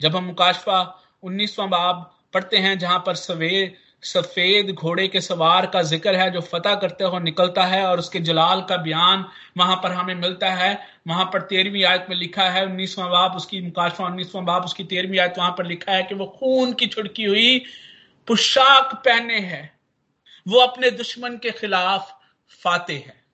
जब 0.01 0.15
हम 0.15 0.23
मुकाशफा 0.23 0.79
उन्नीसवा 1.23 1.65
बाब 1.67 2.13
पढ़ते 2.33 2.57
हैं, 2.57 2.77
जहाँ 2.79 2.99
पर 3.05 3.15
सवेर 3.15 3.75
सफ़ेद 4.03 4.69
घोड़े 4.71 5.07
के 5.07 5.21
सवार 5.21 5.65
का 5.65 5.81
ज़िक्र 5.81 6.15
है, 6.15 6.29
जो 6.31 6.41
फतह 6.41 6.75
करते 6.75 7.03
हुए 7.03 7.19
निकलता 7.19 7.63
है 7.65 7.85
और 7.85 7.99
उसके 7.99 8.19
जलाल 8.19 8.61
का 8.61 8.77
बयान 8.77 9.25
वहाँ 9.57 9.75
पर 9.75 9.91
हमें 9.91 10.13
मिलता 10.15 10.49
है। 10.49 10.79
वहाँ 11.07 11.25
पर 11.25 11.41
तेरहवीं 11.41 11.83
आयत 11.83 12.05
में 12.09 12.15
लिखा 12.15 12.49
है, 12.49 12.65
उन्नीसवां 12.65 13.09
बाप 13.09 13.35
उसकी 13.35 13.61
मुकाशवा 13.61 14.07
उन्नीसवां 14.07 14.45
बाप 14.45 14.65
उसकी 14.65 14.83
तेरहवीं 14.83 15.19
आयत 15.19 15.37
वहाँ 15.37 15.51
पर 15.57 15.65
लिखा 15.65 15.91
है 15.91 16.03
कि 16.03 16.15
वो 16.15 16.25
खून 16.39 16.73
की 16.73 16.87
छुड़की 16.87 17.23
हुई 17.23 17.57
पोशाक 18.27 18.93
पहने 19.05 19.39
हैं। 19.39 19.77
वो 20.45 20.59
अपने 20.59 20.91
दुश्मन 20.91 21.37
के 21.37 21.51
खिलाफ 21.51 22.17
फाते 22.63 22.93
है। 22.93 23.26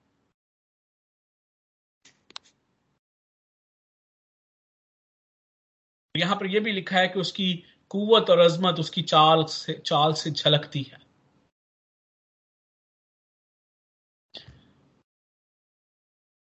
तो 6.14 6.20
यहाँ 6.20 6.34
पर 6.36 6.46
यह 6.46 6.60
भी 6.60 6.72
लिखा 6.72 6.96
है 6.96 7.06
कि 7.08 7.18
उसकी 7.20 7.52
कुवत 7.90 8.28
और 8.30 8.38
अजमत 8.40 8.78
उसकी 8.80 9.02
चाल 9.02 9.42
से 9.44 9.72
चाल 9.86 10.12
से 10.14 10.30
झलकती 10.30 10.82
है। 10.82 10.98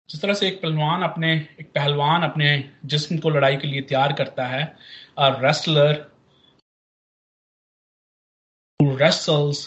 जिस 0.08 0.22
तरह 0.22 0.34
से 0.34 0.48
एक 0.48 0.60
पहलवान 0.62 1.02
अपने, 1.02 1.34
एक 1.60 1.70
पहलवान 1.74 2.22
अपने 2.22 2.48
जिस्म 2.86 3.18
को 3.18 3.30
लड़ाई 3.30 3.56
के 3.56 3.68
लिए 3.68 3.82
तैयार 3.82 4.12
करता 4.12 4.46
है 4.46 4.64
और 5.18 5.44
wrestler 5.44 5.94
wrestlers 8.80 9.64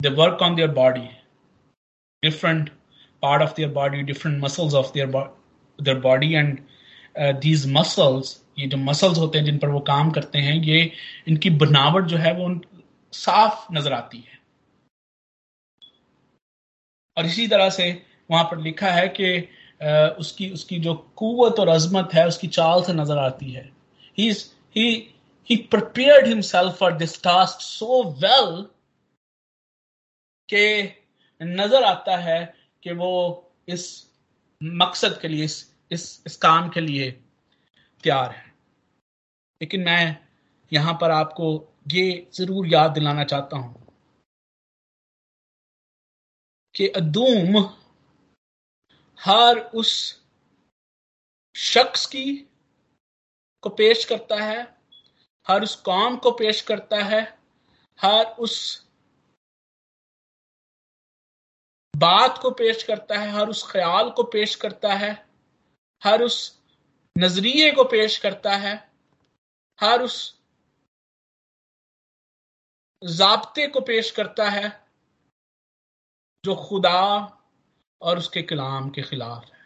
they 0.00 0.08
work 0.14 0.42
on 0.42 0.54
their 0.54 0.70
body 0.74 1.08
different 2.22 2.68
part 3.22 3.42
of 3.42 3.54
their 3.56 3.70
body 3.72 4.02
different 4.04 4.42
muscles 4.44 4.74
of 4.74 4.92
their 4.92 5.06
their 5.08 6.00
body 6.00 6.32
and 6.34 6.58
these 7.40 7.66
muscles 7.72 8.43
ये 8.58 8.66
जो 8.66 8.76
मसल्स 8.78 9.18
होते 9.18 9.38
हैं 9.38 9.44
जिन 9.44 9.58
पर 9.58 9.68
वो 9.68 9.80
काम 9.88 10.10
करते 10.10 10.38
हैं 10.38 10.54
ये 10.64 10.90
इनकी 11.28 11.50
बनावट 11.62 12.06
जो 12.06 12.16
है 12.16 12.32
वो 12.34 12.48
साफ़ 13.12 13.72
नज़र 13.74 13.92
आती 13.92 14.18
है। 14.18 14.38
और 17.16 17.26
इसी 17.26 17.46
तरह 17.48 17.70
से 17.70 17.90
वहाँ 18.30 18.44
पर 18.44 18.60
लिखा 18.60 18.90
है 18.90 19.08
कि 19.20 19.36
उसकी 20.20 20.50
उसकी 20.50 20.78
जो 20.80 20.94
कुवत 21.16 21.60
और 21.60 21.68
अजमत 21.68 22.14
है 22.14 22.26
उसकी 22.28 22.48
चाल 22.48 22.82
से 22.82 22.92
नज़र 22.92 23.18
आती 23.18 23.50
है। 23.52 23.70
He 24.18 24.30
he 24.76 24.86
he 25.50 25.56
prepared 25.70 26.26
himself 26.26 26.76
for 26.78 26.92
this 26.96 27.22
task 27.22 27.60
so 27.60 28.02
well 28.22 28.62
के 30.48 30.82
नज़र 31.40 31.84
आता 31.84 32.16
है 32.16 32.42
कि 32.82 32.92
वो 32.94 33.12
इस 33.68 33.86
मकसद 34.60 35.18
के 35.22 35.28
लिए 35.28 35.44
इस 35.44 35.56
इस, 35.92 36.22
इस 36.26 36.36
काम 36.36 36.68
के 36.68 36.80
लिए 36.80 37.10
तैयार 38.04 38.30
है। 38.30 38.52
लेकिन 39.60 39.80
मैं 39.80 40.16
यहाँ 40.72 40.94
पर 41.00 41.10
आपको 41.10 41.48
ये 41.88 42.28
ज़रूर 42.34 42.66
याद 42.66 42.90
दिलाना 42.90 43.24
चाहता 43.24 43.56
हूँ 43.56 43.82
कि 46.74 46.86
अदूम 46.88 47.58
हर 49.18 49.58
उस 49.74 49.92
शख्स 51.54 52.06
की 52.06 52.24
को 53.62 53.70
पेश 53.70 54.04
करता 54.04 54.36
है, 54.36 54.62
हर 55.46 55.62
उस 55.62 55.74
कौम 55.82 56.16
को 56.16 56.30
पेश 56.30 56.60
करता 56.62 57.02
है, 57.04 57.22
हर 57.98 58.24
उस 58.38 58.56
बात 61.94 62.38
को 62.38 62.50
पेश 62.50 62.82
करता 62.82 63.18
है, 63.18 63.30
हर 63.30 63.48
उस 63.48 63.62
ख्याल 63.70 64.10
को 64.10 64.22
पेश 64.22 64.54
करता 64.54 64.94
है, 64.94 65.12
हर 66.02 66.22
उस 66.22 66.63
नज़रिए 67.18 67.70
को 67.72 67.84
पेश 67.84 68.18
करता 68.18 68.56
है, 68.56 68.92
हर 69.80 70.02
उस 70.02 70.40
जाब्ते 73.04 73.66
को 73.68 73.80
पेश 73.80 74.10
करता 74.10 74.50
है, 74.50 74.86
जो 76.44 76.54
खुदा 76.54 77.00
और 78.02 78.18
उसके 78.18 78.42
कलाम 78.42 78.90
के 78.90 79.02
खिलाफ 79.02 79.44
है। 79.44 79.62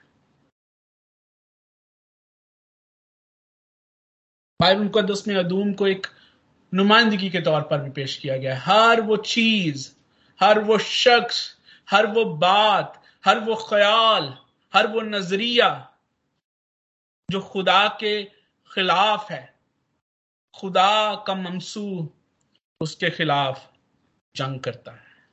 बाइबल 4.63 4.83
मुकदस 4.83 5.25
में 5.29 5.35
अदूम 5.37 5.73
को 5.73 5.87
एक 5.87 6.07
नुमाइंदगी 6.75 7.31
के 7.31 7.41
तौर 7.41 7.63
पर 7.63 7.83
भी 7.83 7.91
पेश 7.91 8.17
किया 8.17 8.37
गया 8.37 8.55
है। 8.55 8.61
हर 8.61 9.01
वो 9.01 9.17
चीज़, 9.17 9.95
हर 10.43 10.59
वो 10.59 10.79
शख्स, 10.79 11.57
हर 11.91 12.07
वो 12.07 12.25
बात, 12.25 13.03
हर 13.25 13.41
वो 13.41 13.55
ख्याल, 13.69 14.39
हर 14.75 14.87
वो 14.87 15.01
नज़रिया 15.01 15.98
जो 17.31 17.41
खुदा 17.41 17.89
के 17.89 18.25
खिलाफ 18.75 19.31
है, 19.31 19.55
खुदा 20.55 21.25
का 21.27 21.35
ममसू 21.35 22.15
उसके 22.81 23.11
खिलाफ 23.11 23.73
जंग 24.37 24.61
करता 24.61 24.93
है। 24.93 25.29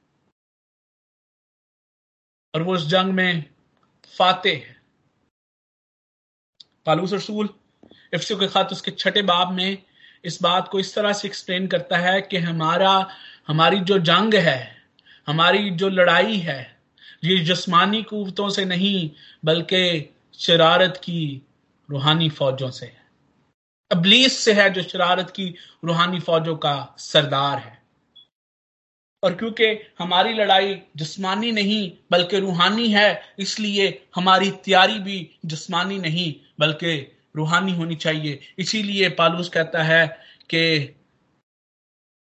और 2.55 2.61
वो 2.61 2.73
उस 2.73 2.87
जंग 2.87 3.13
में 3.13 3.53
फाते 4.17 4.55
है। 4.55 4.81
पालूस 6.85 7.13
रसूल 7.13 7.49
इफ्सू 8.13 8.35
के 8.35 8.47
खात 8.47 8.71
उसके 8.71 8.91
छठे 8.91 9.21
बाब 9.21 9.51
में 9.51 9.83
इस 10.25 10.41
बात 10.41 10.67
को 10.67 10.79
इस 10.79 10.95
तरह 10.95 11.13
से 11.13 11.27
एक्सप्लेन 11.27 11.67
करता 11.67 11.97
है 11.97 12.21
कि 12.21 12.37
हमारा, 12.37 13.09
हमारी 13.47 13.79
जो 13.79 13.99
जंग 13.99 14.33
है, 14.33 14.85
हमारी 15.27 15.69
जो 15.69 15.89
लड़ाई 15.89 16.37
है, 16.37 16.81
ये 17.23 17.39
जस्मानी 17.43 18.03
कुवतों 18.03 18.49
से 18.49 18.65
नहीं, 18.65 19.11
बल्कि 19.45 20.15
शरारत 20.33 21.01
की 21.03 21.41
रूहानी 21.89 22.29
फौजों 22.29 22.71
से 22.71 22.85
है। 22.85 23.05
अबलीस 23.91 24.39
से 24.39 24.53
है 24.53 24.69
जो 24.69 24.83
शरारत 24.83 25.29
की 25.29 25.55
रूहानी 25.83 26.19
फौजों 26.19 26.57
का 26.57 26.95
सरदार 26.97 27.57
है। 27.59 27.83
और 29.23 29.35
क्योंकि 29.35 29.65
हमारी 29.99 30.33
लड़ाई 30.33 30.81
जिस्मानी 30.95 31.51
नहीं, 31.51 31.97
बल्कि 32.11 32.39
रूहानी 32.39 32.91
है, 32.91 33.35
इसलिए 33.39 34.07
हमारी 34.15 34.51
तैयारी 34.51 34.99
भी 34.99 35.39
जिस्मानी 35.45 35.99
नहीं, 35.99 36.35
बल्कि 36.59 37.17
रूहानी 37.35 37.73
होनी 37.73 37.95
चाहिए। 37.95 38.39
इसीलिए 38.59 39.09
पालूस 39.09 39.49
कहता 39.49 39.83
है 39.83 40.07
कि 40.53 40.95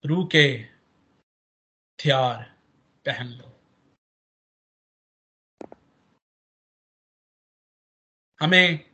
रूह 0.07 0.27
के 0.27 0.45
हथियार 1.99 2.55
पहन 3.07 3.27
लो। 3.27 3.61
हमें 8.40 8.93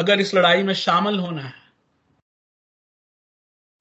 अगर 0.00 0.20
इस 0.20 0.34
लड़ाई 0.34 0.62
में 0.62 0.74
शामिल 0.74 1.18
होना 1.18 1.42
है, 1.42 1.54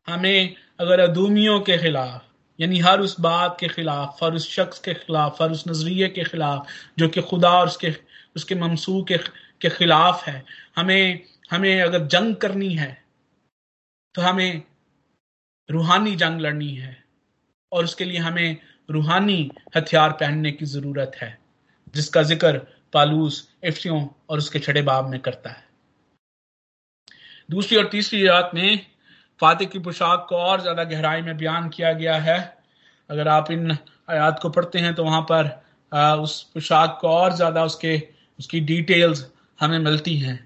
हमें 0.08 0.56
अगर 0.80 1.00
अदूमियों 1.00 1.60
के 1.62 1.78
खिलाफ, 1.78 2.26
यानी 2.60 2.80
हर 2.80 3.00
उस 3.02 3.20
बात 3.20 3.58
के 3.60 3.68
खिलाफ, 3.68 4.24
हर 4.24 4.34
उस 4.34 4.50
शख्स 4.52 4.80
के 4.80 4.94
खिलाफ, 4.94 5.42
हर 5.42 5.52
उस 5.52 5.68
नज़रिए 5.68 6.08
के 6.10 6.24
खिलाफ, 6.24 6.68
जो 7.00 7.08
कि 7.10 7.22
खुदा 7.22 7.52
और 7.60 7.68
उसके 7.68 7.94
उसके 8.36 8.56
ममसू 8.56 9.02
के 9.04 9.18
के 9.62 9.70
खिलाफ 9.70 10.24
है, 10.28 10.44
हमें 10.78 11.26
हमें 11.52 11.82
अगर 11.82 12.06
जंग 12.08 12.36
करनी 12.36 12.74
है 12.76 12.92
तो 14.16 14.22
हमें 14.22 14.64
रूहानी 15.70 16.16
जंग 16.16 16.42
लड़नी 16.42 16.74
है, 16.76 16.96
और 17.72 17.84
उसके 17.84 18.06
लिए 18.06 18.20
हमें 18.20 18.58
रूहानी 18.90 19.40
हथियार 19.78 20.12
पहनने 20.12 20.52
की 20.52 20.66
ज़रूरत 20.66 21.12
है, 21.16 21.38
जिसका 21.96 22.24
ज़िक्र 22.24 22.58
पालूस, 22.94 23.48
इफ्सियों 23.64 24.08
और 24.30 24.38
उसके 24.38 24.60
छठे 24.60 24.82
बाब 24.84 25.10
में 25.10 25.20
करता 25.22 25.50
है। 25.50 25.69
दूसरी 27.50 27.78
और 27.78 27.88
तीसरी 27.88 28.26
रात 28.28 28.52
में 28.54 28.80
फातिह 29.40 29.68
की 29.68 29.80
पोशाक 29.80 30.26
को 30.30 30.36
और 30.38 30.62
ज़्यादा 30.62 30.84
गहराई 30.86 31.22
में 31.22 31.38
बयान 31.38 31.70
किया 31.70 31.92
गया 31.94 32.16
है। 32.18 32.38
अगर 33.10 33.28
आप 33.28 33.52
इन 33.52 33.72
आयात 34.10 34.40
को 34.42 34.50
पढ़ते 34.50 34.80
हैं 34.80 34.94
तो 34.96 35.04
वहाँ 35.04 35.22
पर 35.32 35.48
आ, 35.92 36.16
उस 36.16 36.42
पोशाक 36.54 36.98
को 37.02 37.08
और 37.10 37.36
ज़्यादा 37.36 37.64
उसके 37.66 38.02
उसकी 38.40 38.60
डिटेल्स 38.62 39.26
हमें 39.60 39.80
मिलती 39.80 40.16
हैं। 40.18 40.38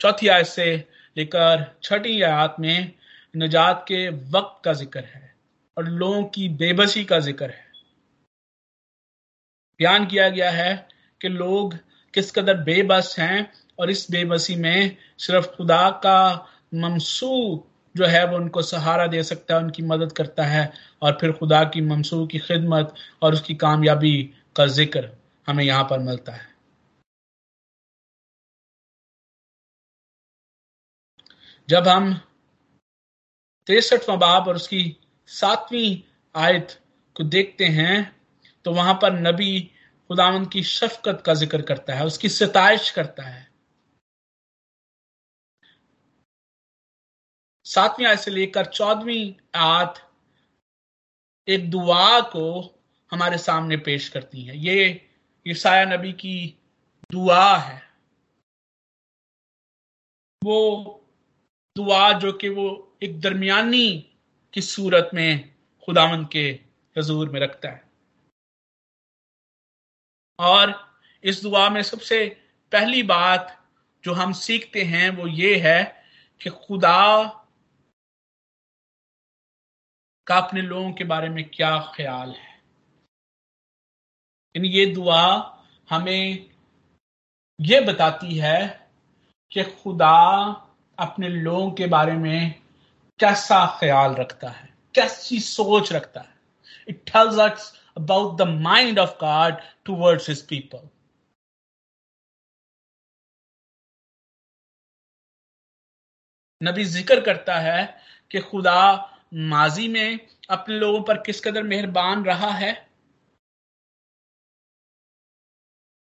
चौथी 0.00 0.28
आयत 0.28 0.46
से 0.46 0.66
लेकर 1.16 1.64
छठी 1.82 2.20
आयत 2.22 2.54
में 2.60 2.92
निजात 3.34 3.84
के 3.88 4.08
वक्त 4.08 4.64
का 4.64 4.72
ज़िक्र 4.72 5.00
है 5.04 5.34
और 5.76 5.88
लोगों 5.88 6.22
की 6.26 6.48
बेबसी 6.56 7.04
का 7.04 7.18
ज़िक्र 7.20 7.46
है। 7.46 7.70
बयान 9.80 10.06
किया 10.06 10.28
गया 10.28 10.50
है 10.50 10.74
कि 11.20 11.28
लोग 11.28 11.74
किस 12.14 12.30
कदर 12.30 12.56
बेबस 12.62 13.14
हैं 13.18 13.50
और 13.82 13.90
इस 13.90 14.06
बेबसी 14.10 14.56
में 14.56 14.96
सिर्फ़ 15.18 15.46
खुदा 15.56 15.88
का 16.04 16.18
ममसू 16.76 17.64
जो 17.94 18.06
है, 18.06 18.24
वो 18.26 18.36
उनको 18.36 18.62
सहारा 18.62 19.06
दे 19.06 19.22
सकता 19.22 19.54
है, 19.54 19.60
उनकी 19.62 19.82
मदद 19.84 20.12
करता 20.12 20.44
है 20.46 20.72
और 21.02 21.18
फिर 21.20 21.32
खुदा 21.32 21.62
की 21.64 21.80
ममसू 21.82 22.26
की 22.26 22.38
खिदमत 22.40 22.94
और 23.22 23.32
उसकी 23.34 23.54
कामयाबी 23.56 24.22
का 24.56 24.66
ज़िक्र 24.68 25.10
हमें 25.46 25.64
यहाँ 25.64 25.84
पर 25.84 25.98
मिलता 26.00 26.32
है। 26.32 26.50
जब 31.68 31.88
हम 31.88 32.12
तिरसठवा 33.66 34.16
बाब 34.16 34.48
और 34.48 34.56
उसकी 34.56 34.96
सातवीं 35.28 35.96
आयत 36.34 36.78
को 37.16 37.24
देखते 37.26 37.64
हैं 37.66 37.94
तो 38.64 38.72
वहाँ 38.72 38.94
पर 39.02 39.20
नबी 39.20 39.60
खुदावन 40.10 40.44
की 40.46 40.62
शफकत 40.64 41.22
का 41.26 41.34
ज़िक्र 41.34 41.62
करता 41.62 41.94
है, 41.94 42.06
उसकी 42.06 42.28
सताइश 42.28 42.90
करता 42.90 43.22
है। 43.22 43.51
सातवीं 47.64 48.06
आयत 48.06 48.18
से 48.18 48.30
लेकर 48.30 48.66
चौदहवीं 48.66 49.34
आयत 49.54 49.94
एक 51.48 51.70
दुआ 51.70 52.20
को 52.20 52.62
हमारे 53.10 53.38
सामने 53.38 53.76
पेश 53.76 54.08
करती 54.08 54.42
है। 54.44 54.58
ये 54.58 55.10
ईसाया 55.46 55.84
नबी 55.84 56.12
की 56.12 56.58
दुआ 57.12 57.56
है। 57.56 57.90
वो 60.44 60.58
दुआ 61.76 62.12
जो 62.12 62.32
कि 62.32 62.48
वो 62.48 62.96
एक 63.02 63.20
दरमियानी 63.20 64.16
की 64.52 64.60
सूरत 64.60 65.10
में 65.14 65.54
खुदावन 65.84 66.26
के 66.26 66.60
हजूर 66.98 67.30
में 67.30 67.40
रखता 67.40 67.68
है। 67.68 67.92
और 70.38 70.98
इस 71.22 71.42
दुआ 71.42 71.68
में 71.70 71.82
सबसे 71.82 72.46
पहली 72.72 73.02
बात 73.02 73.70
जो 74.04 74.12
हम 74.12 74.32
सीखते 74.32 74.82
हैं 74.82 75.10
वो 75.10 75.26
ये 75.26 75.58
है 75.58 76.06
कि 76.42 76.50
खुदा 76.50 77.38
का 80.32 80.38
अपने 80.38 80.60
लोगों 80.62 80.92
के 80.92 81.04
बारे 81.04 81.28
में 81.28 81.44
क्या 81.50 81.78
ख्याल 81.94 82.30
है? 82.30 82.50
इन 84.54 84.64
ये 84.64 84.84
दुआ 84.94 85.24
हमें 85.88 86.50
ये 87.58 87.80
बताती 87.80 88.36
है 88.38 88.60
कि 89.52 89.62
खुदा 89.62 90.16
अपने 90.98 91.28
लोगों 91.28 91.70
के 91.72 91.86
बारे 91.86 92.12
में 92.12 92.54
कैसा 93.20 93.60
ख्याल 93.80 94.14
रखता 94.14 94.48
है, 94.48 94.68
कैसी 94.94 95.40
सोच 95.40 95.92
रखता 95.92 96.20
है। 96.20 96.34
It 96.88 97.04
tells 97.12 97.38
us 97.40 97.72
about 97.96 98.36
the 98.38 98.48
mind 98.62 98.98
of 98.98 99.14
God 99.20 99.60
towards 99.84 100.28
his 100.28 100.46
people 100.48 100.88
नबी 106.60 106.84
ज़िक्र 106.84 107.20
करता 107.20 107.58
है 107.60 107.80
कि 108.30 108.40
खुदा 108.40 108.78
माजी 109.32 109.86
में 109.88 110.18
अपने 110.50 110.74
लोगों 110.76 111.00
पर 111.02 111.16
किस 111.26 111.40
कदर 111.40 111.62
मेहरबान 111.64 112.24
रहा 112.24 112.50
है? 112.52 112.72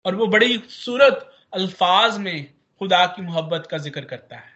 और 0.06 0.16
वो 0.16 0.28
बड़ी 0.28 0.58
खूबसूरत 0.58 1.30
अल्फाज 1.54 2.18
में 2.18 2.46
खुदा 2.82 3.06
की 3.08 3.22
मोहब्बत 3.22 3.68
का 3.72 3.78
ज़िक्र 3.78 4.02
करता 4.06 4.36
है। 4.36 4.56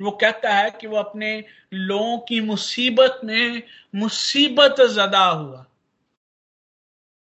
वो 0.00 0.10
कहता 0.12 0.54
है 0.54 0.70
कि 0.80 0.86
वो 0.86 0.96
अपने 0.98 1.32
लोगों 1.74 2.18
की 2.18 2.40
मुसीबत 2.42 3.20
में 3.24 3.62
मुसीबत 3.94 4.80
ज़्यादा 4.82 5.24
हुआ। 5.24 5.64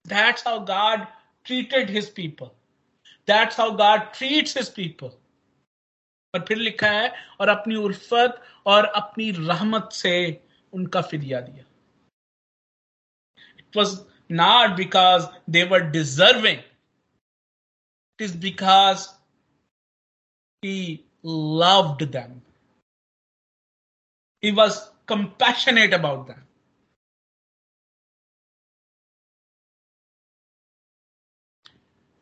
That's 0.06 0.47
how 0.47 0.60
God 0.65 1.06
treated 1.45 1.89
his 1.89 2.10
people 2.15 2.49
that's 3.28 3.60
how 3.60 3.71
God 3.78 4.01
treats 4.17 4.58
his 4.58 4.69
people 4.75 5.12
और 6.34 6.45
फिर 6.47 6.58
लिखा 6.58 6.88
है, 6.89 7.13
और 7.39 7.49
अपनी 7.49 7.75
उल्फत 7.75 8.41
और 8.65 8.86
अपनी 8.86 9.30
रहमत 9.32 9.89
से 9.93 10.15
उनका 10.75 11.01
फिदिया 11.11 11.41
दिया 11.41 11.65
it 13.59 13.77
was 13.77 13.97
not 14.31 14.75
because 14.77 15.27
they 15.51 15.63
were 15.71 15.89
deserving 15.91 16.57
it 16.57 18.21
is 18.21 18.38
because 18.41 19.07
he 20.63 20.77
loved 21.25 22.03
them. 22.11 22.41
He 24.43 24.51
was 24.51 24.75
compassionate 25.07 25.93
about 25.93 26.27
them. 26.27 26.41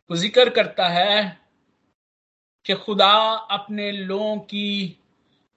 वो 0.10 0.16
ज़िक्र 0.18 0.50
करता 0.56 0.88
है 0.90 1.22
कि 2.66 2.74
खुदा 2.76 3.14
अपने 3.52 3.92
लोगों 3.92 4.38
की 4.50 4.68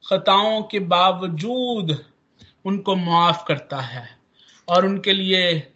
खताओं 0.05 0.63
के 0.71 0.79
बावजूद 0.93 1.91
उनको 2.67 2.95
माफ़ 2.97 3.45
करता 3.49 3.81
है 3.81 4.09
और 4.69 4.87
उनके 4.87 5.13
लिए 5.13 5.73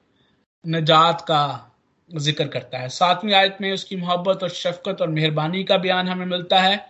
नजात 0.64 1.20
का 1.20 1.66
ज़िक्र 2.10 2.46
करता 2.48 2.78
है। 2.78 2.88
सातवीं 2.88 3.34
आयत 3.34 3.58
में 3.60 3.72
उसकी 3.72 3.96
मोहब्बत 3.96 4.42
और 4.42 4.48
शफकत 4.50 5.00
और 5.00 5.08
मेहरबानी 5.08 5.62
का 5.64 5.76
बयान 5.78 6.08
हमें 6.08 6.26
मिलता 6.26 6.60
है। 6.60 6.88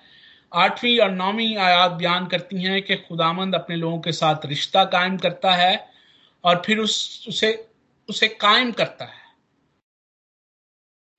आठवीं 0.52 0.98
और 1.00 1.10
नौवीं 1.10 1.56
आयात 1.58 1.90
बयान 1.90 2.26
करती 2.26 2.62
हैं 2.62 2.80
कि 2.82 2.96
खुदामंद 2.98 3.54
अपने 3.54 3.76
लोगों 3.76 4.00
के 4.00 4.12
साथ 4.12 4.46
रिश्ता 4.46 4.84
कायम 4.84 5.16
करता 5.18 5.52
है 5.54 5.74
और 6.44 6.62
फिर 6.66 6.78
उस, 6.78 7.26
उसे 7.28 7.52
उसे 8.08 8.28
कायम 8.28 8.72
करता 8.72 9.04
है। 9.04 9.18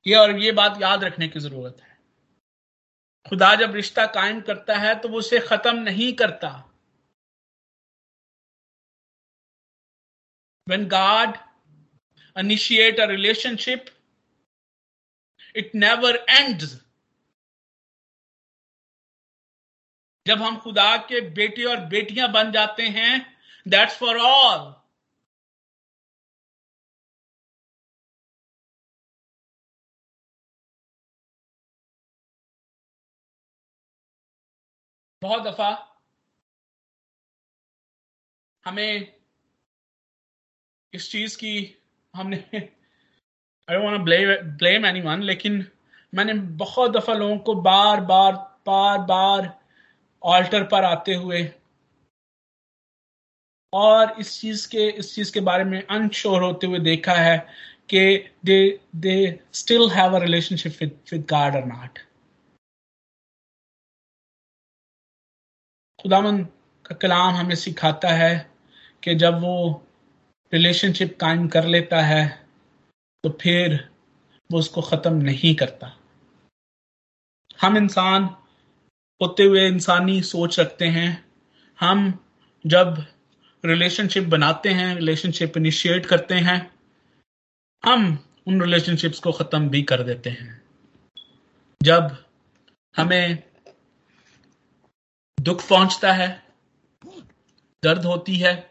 ये 0.05 0.15
और 0.15 0.37
ये 0.39 0.51
बात 0.51 0.81
याद 0.81 1.03
रखने 1.03 1.27
की 1.27 1.39
ज़रूरत 1.39 1.77
है। 1.81 1.89
खुदा 3.25 3.53
जब 3.55 3.75
रिश्ता 3.75 4.05
कायम 4.05 4.41
करता 4.41 4.77
है 4.77 4.95
तो 4.95 5.09
वो 5.09 5.17
उसे 5.17 5.39
खत्म 5.39 5.75
नहीं 5.75 6.11
करता। 6.13 6.49
When 10.71 10.87
God 10.87 11.37
initiate 12.35 12.99
a 12.99 13.07
relationship, 13.07 13.89
it 15.55 15.73
never 15.75 16.13
ends. 16.29 16.77
जब 20.25 20.41
हम 20.41 20.57
खुदा 20.63 20.95
के 21.09 21.21
बेटे 21.35 21.63
और 21.65 21.79
बेटियाँ 21.91 22.31
बन 22.31 22.51
जाते 22.51 22.83
हैं 22.97 23.13
दैट्स 23.67 23.97
फॉर 23.99 24.17
ऑल 24.19 24.59
बहुत 35.21 35.43
दफ़ा 35.43 35.71
हमें 38.65 39.20
इस 40.93 41.11
चीज़ 41.11 41.37
की 41.37 41.53
हमने 42.13 42.37
I 42.55 43.75
don't 43.75 44.01
blame 44.01 44.35
blame 44.57 44.85
anyone 44.85 45.21
लेकिन 45.23 45.65
मैंने 46.13 46.33
बहुत 46.59 46.91
दफ़ा 46.91 47.13
लोगों 47.13 47.37
को 47.39 47.55
बार 47.61 48.01
बार 48.01 48.33
बार 48.67 48.97
बार 49.05 49.53
ऑल्टर 50.21 50.63
पर 50.63 50.83
आते 50.83 51.13
हुए 51.13 51.49
और 53.73 54.15
इस 54.19 54.39
चीज़ 54.41 54.67
के, 54.69 54.87
इस 54.89 55.13
चीज़ 55.15 55.33
के 55.33 55.39
बारे 55.39 55.63
में 55.63 55.81
अनश्योर 55.83 56.43
होते 56.43 56.67
हुए 56.67 56.79
देखा 56.79 57.13
है 57.13 57.37
कि 57.89 58.01
they 58.45 58.79
they 58.95 59.15
still 59.53 59.89
have 59.89 60.15
a 60.15 60.19
relationship 60.19 60.77
with 60.81 60.97
with 61.11 61.25
God 61.29 61.55
और 61.55 61.65
नॉट 61.65 61.99
खुदामन 65.99 66.43
का 66.85 66.95
कलाम 66.95 67.33
हमें 67.35 67.55
सिखाता 67.55 68.09
है 68.15 68.33
कि 69.03 69.15
जब 69.15 69.39
वो 69.41 69.55
रिलेशनशिप 70.53 71.17
कायम 71.21 71.47
कर 71.47 71.65
लेता 71.65 72.01
है 72.01 72.47
तो 73.23 73.29
फिर 73.41 73.89
वो 74.49 74.59
उसको 74.59 74.81
ख़त्म 74.81 75.13
नहीं 75.13 75.55
करता। 75.55 75.97
हम 77.61 77.77
इंसान, 77.77 78.23
होते 79.21 79.43
हुए 79.43 79.67
इंसानी 79.67 80.21
सोच 80.21 80.59
रखते 80.59 80.85
हैं। 80.85 81.25
हम 81.79 82.19
जब 82.65 83.05
रिलेशनशिप 83.65 84.23
बनाते 84.23 84.69
हैं 84.69 84.95
रिलेशनशिप 84.95 85.57
इनिशिएट 85.57 86.05
करते 86.05 86.35
हैं, 86.35 86.71
हम 87.83 88.25
उन 88.47 88.61
रिलेशनशिप्स 88.61 89.19
को 89.19 89.31
ख़त्म 89.31 89.69
भी 89.69 89.81
कर 89.83 90.03
देते 90.03 90.29
हैं। 90.29 90.61
जब 91.81 92.17
हमें 92.95 93.43
दुख 95.37 95.67
पहुँचता 95.69 96.13
है, 96.13 96.43
दर्द 97.83 98.05
होती 98.05 98.35
है 98.35 98.70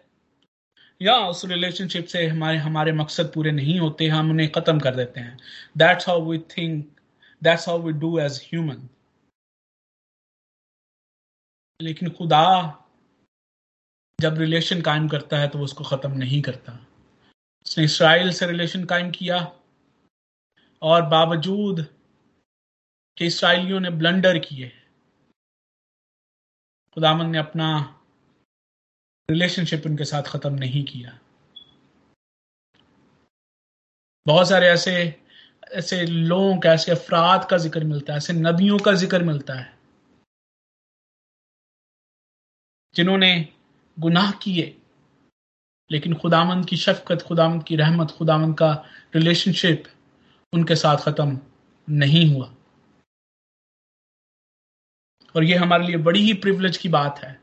या 1.00 1.16
उस 1.28 1.44
रिलेशनशिप 1.44 2.06
से 2.06 2.26
हमारे 2.26 2.56
हमारे 2.58 2.92
मकसद 2.92 3.30
पूरे 3.34 3.50
नहीं 3.52 3.78
होते, 3.80 4.06
हम 4.08 4.30
उन्हें 4.30 4.50
खत्म 4.52 4.80
कर 4.80 4.94
देते 4.96 5.20
हैं। 5.20 5.38
That's 5.78 6.08
how 6.08 6.24
we 6.24 6.38
think 6.50 7.00
that's 7.42 7.68
how 7.68 7.78
we 7.82 7.92
do 8.00 8.18
as 8.20 8.40
human 8.44 8.88
लेकिन 11.80 12.10
खुदा 12.10 12.46
जब 14.18 14.38
रिलेशन 14.38 14.80
कायम 14.82 15.08
करता 15.08 15.38
है 15.38 15.48
तो 15.48 15.58
वो 15.58 15.64
उसको 15.64 15.84
खत्म 15.84 16.12
नहीं 16.18 16.40
करता। 16.42 16.72
उसने 17.66 17.84
इसराइल 17.84 18.30
से 18.32 18.46
रिलेशन 18.46 18.84
कायम 18.84 19.10
किया, 19.10 19.38
और 20.82 21.02
बावजूद 21.08 21.80
कि 23.16 23.26
इसराइलियों 23.26 23.80
ने 23.80 23.90
ब्लंडर 23.92 24.38
किए 24.38 24.68
खुदामन 26.96 27.30
ने 27.30 27.38
अपना 27.38 27.68
रिलेशनशिप 29.30 29.86
उनके 29.86 30.04
साथ 30.04 30.22
खत्म 30.28 30.54
नहीं 30.54 30.84
किया। 30.84 31.18
बहुत 34.26 34.48
सारे 34.48 34.66
ऐसे 34.68 34.92
ऐसे 35.72 36.04
लोगों 36.06 36.56
का, 36.58 36.72
ऐसे 36.72 36.92
अफराद 36.92 37.44
का 37.50 37.56
ज़िक्र 37.58 37.84
मिलता 37.84 38.12
है, 38.12 38.16
ऐसे 38.16 38.32
नबियों 38.32 38.78
का 38.78 38.92
ज़िक्र 38.94 39.22
मिलता 39.24 39.54
है, 39.54 39.72
जिन्होंने 42.94 43.32
गुनाह 43.96 44.30
किए, 44.42 44.76
लेकिन 45.90 46.14
खुदामंद 46.14 46.66
की 46.66 46.76
शफकत, 46.76 47.22
खुदामंद 47.22 47.64
की 47.64 47.76
रहमत, 47.76 48.10
खुदामंद 48.10 48.56
का 48.58 48.72
रिलेशनशिप 49.14 49.84
उनके 50.52 50.76
साथ 50.76 50.96
खत्म 50.98 51.38
नहीं 51.88 52.26
हुआ। 52.34 52.54
और 55.34 55.44
ये 55.44 55.56
हमारे 55.56 55.86
लिए 55.86 55.96
बड़ी 55.98 56.20
ही 56.20 56.32
प्रिविलेज 56.36 56.76
की 56.76 56.88
बात 56.88 57.18
है। 57.18 57.38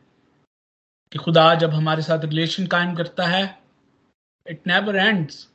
कि 1.11 1.19
खुदा 1.19 1.55
जब 1.55 1.69
हमारे 1.69 2.01
साथ 2.01 2.19
रिलेशन 2.19 2.67
कायम 2.67 2.95
करता 2.95 3.27
है 3.27 3.63
इट 4.47 4.67
नेवर 4.67 4.95
एंड्स 4.95 5.47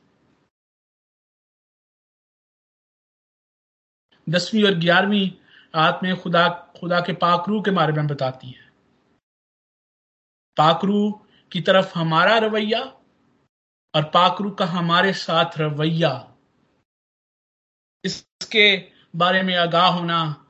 दसवीं 4.29 4.63
और 4.63 4.73
ग्यारहवीं 4.73 5.31
आत 5.75 5.99
में 6.03 6.15
खुदा 6.21 6.47
खुदा 6.79 6.99
के 6.99 7.13
पाकरू 7.13 7.61
के 7.61 7.71
बारे 7.71 7.93
में 7.93 8.07
बताती 8.07 8.47
है। 8.47 8.71
पाकरू 10.57 11.11
की 11.51 11.61
तरफ़ 11.61 11.99
हमारा 11.99 12.37
रवैया 12.37 12.81
और 13.93 14.03
पाकरू 14.03 14.51
का 14.51 14.65
हमारे 14.65 15.13
साथ 15.13 15.57
रवैया। 15.57 16.35
इसके 18.03 18.77
बारे 19.15 19.43
में 19.43 19.55
आगाह 19.55 19.87
होना 19.87 20.42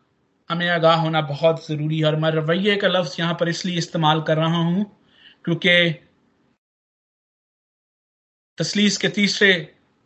हमें 0.54 0.70
आगाह 0.70 0.96
होना 1.02 1.22
बहुत 1.28 1.66
ज़रूरी 1.68 2.00
है 2.00 2.06
और 2.06 2.16
मैं 2.16 2.30
रवैये 2.32 2.76
का 2.78 2.88
लफ्ज 2.88 3.16
यहाँ 3.20 3.34
पर 3.40 3.50
इसलिए 3.50 3.78
इस्तेमाल 3.78 4.22
कर 4.22 4.38
रहा 4.38 4.58
हूँ 4.58 4.84
क्योंकि 5.46 5.92
तसलीस 8.58 8.98
के 8.98 9.10
तीसरे 9.10 9.54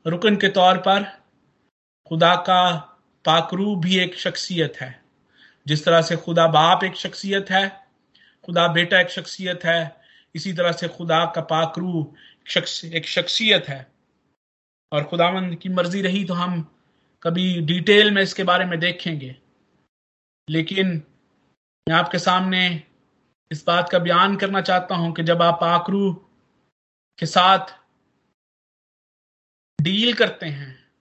रुकन 0.05 0.35
के 0.35 0.49
तौर 0.49 0.77
पर 0.77 1.03
खुदा 2.11 2.35
का 2.47 2.63
पाकरू 3.25 3.75
भी 3.75 3.97
एक 3.99 4.15
शख्सियत 4.19 4.77
है। 4.81 4.89
जिस 5.65 5.83
तरह 5.85 6.01
से 6.01 6.15
खुदा 6.17 6.47
बाप 6.47 6.83
एक 6.83 6.95
शख्सियत 6.95 7.49
है, 7.51 7.67
खुदा 8.45 8.67
बेटा 8.73 8.99
एक 8.99 9.09
शख्सियत 9.09 9.65
है, 9.65 9.95
इसी 10.35 10.53
तरह 10.53 10.71
से 10.71 10.87
खुदा 10.87 11.23
का 11.35 11.41
पाकरू 11.43 12.03
एक 12.93 13.07
शख्सियत 13.07 13.67
है। 13.69 13.85
और 14.91 15.03
खुदावंद 15.03 15.55
की 15.55 15.69
मर्ज़ी 15.69 16.01
रही 16.01 16.23
तो 16.25 16.33
हम 16.33 16.61
कभी 17.23 17.61
डिटेल 17.63 18.11
में 18.11 18.21
इसके 18.21 18.43
बारे 18.43 18.65
में 18.65 18.79
देखेंगे। 18.79 19.35
लेकिन 20.49 20.87
मैं 21.89 21.95
आपके 21.95 22.19
सामने 22.19 22.83
इस 23.51 23.65
बात 23.67 23.89
का 23.89 23.99
बयान 23.99 24.35
करना 24.37 24.61
चाहता 24.61 24.95
हूँ 24.95 25.13
कि 25.13 25.23
जब 25.23 25.41
आप 25.41 25.53
पाकरू 25.61 26.13
के 27.19 27.25
साथ 27.25 27.75
डील 29.81 30.13
करते 30.13 30.45
हैं, 30.45 30.91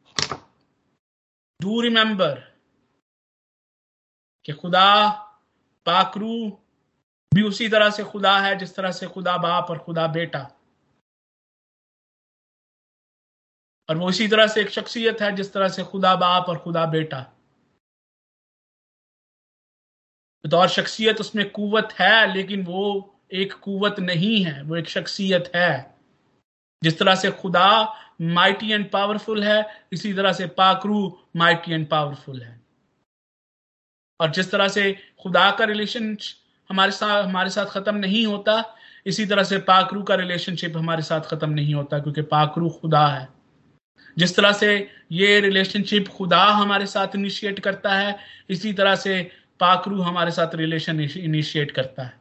डू 1.62 1.80
रिमेंबर 1.80 2.56
कि 4.44 4.52
खुदा 4.52 5.10
पाकरू 5.86 6.50
भी 7.34 7.42
उसी 7.42 7.68
तरह 7.68 7.90
से 7.90 8.04
खुदा 8.04 8.38
है 8.40 8.56
जिस 8.58 8.76
तरह 8.76 8.92
से 8.92 9.06
खुदा 9.06 9.36
बाप 9.38 9.70
और 9.70 9.78
खुदा 9.78 10.06
बेटा। 10.06 10.40
और 13.90 13.96
वो 13.96 14.10
इसी 14.10 14.28
तरह 14.28 14.46
से 14.46 14.60
एक 14.60 14.70
शख्सियत 14.70 15.20
है 15.20 15.34
जिस 15.36 15.52
तरह 15.52 15.68
से 15.68 15.84
खुदा 15.84 16.16
बाप 16.16 16.48
और 16.48 16.58
खुदा 16.58 16.86
बेटा। 16.86 17.35
बतौर 20.44 20.68
शख्सियत 20.68 21.20
उसमें 21.20 21.50
कुवत 21.50 21.88
है, 22.00 22.34
लेकिन 22.34 22.64
वो 22.64 23.14
एक 23.32 23.52
कुवत 23.52 24.00
नहीं 24.00 24.44
है, 24.44 24.62
वो 24.62 24.76
एक 24.76 24.88
शख्सियत 24.88 25.52
है। 25.54 25.96
जिस 26.84 26.98
तरह 26.98 27.14
से 27.14 27.30
खुदा 27.30 27.96
माइटी 28.20 28.72
एंड 28.72 28.90
पावरफुल 28.90 29.42
है, 29.42 29.86
इसी 29.92 30.14
तरह 30.14 30.32
से 30.32 30.46
पाकरू 30.46 31.18
माइटी 31.36 31.72
एंड 31.72 31.88
पावरफुल 31.88 32.42
है। 32.42 32.60
और 34.20 34.30
जिस 34.30 34.50
तरह 34.50 34.68
से 34.68 34.98
खुदा 35.22 35.50
का 35.50 35.64
रिलेशन 35.64 36.16
हमारे 36.70 36.92
साथ 36.92 37.24
हमारे 37.24 37.50
साथ 37.50 37.66
खत्म 37.66 37.94
नहीं 37.94 38.26
होता, 38.26 38.76
इसी 39.06 39.26
तरह 39.26 39.42
से 39.42 39.58
पाकरू 39.58 40.02
का 40.02 40.14
रिलेशनशिप 40.14 40.76
हमारे 40.76 41.02
साथ 41.02 41.20
खत्म 41.20 41.50
नहीं 41.50 41.74
होता, 41.74 41.98
क्योंकि 41.98 42.22
पाकरू 42.22 42.70
खुदा 42.70 43.08
है। 43.08 43.28
जिस 44.18 44.36
तरह 44.36 44.52
से 44.52 44.90
ये 45.12 45.40
रिलेशनशिप 45.40 46.08
खुदा 46.08 46.44
हमारे 46.44 46.86
साथ 46.86 47.08
इनिशिएट 47.14 47.60
करता 47.60 47.94
है, 47.94 48.18
इसी 48.50 48.72
तरह 48.72 48.94
से 48.94 49.30
पाकरू 49.60 50.00
हमारे 50.02 50.30
साथ 50.30 50.54
रिलेशन 50.54 51.00
इनिशिएट 51.00 51.70
करता 51.70 52.02
है 52.02 52.14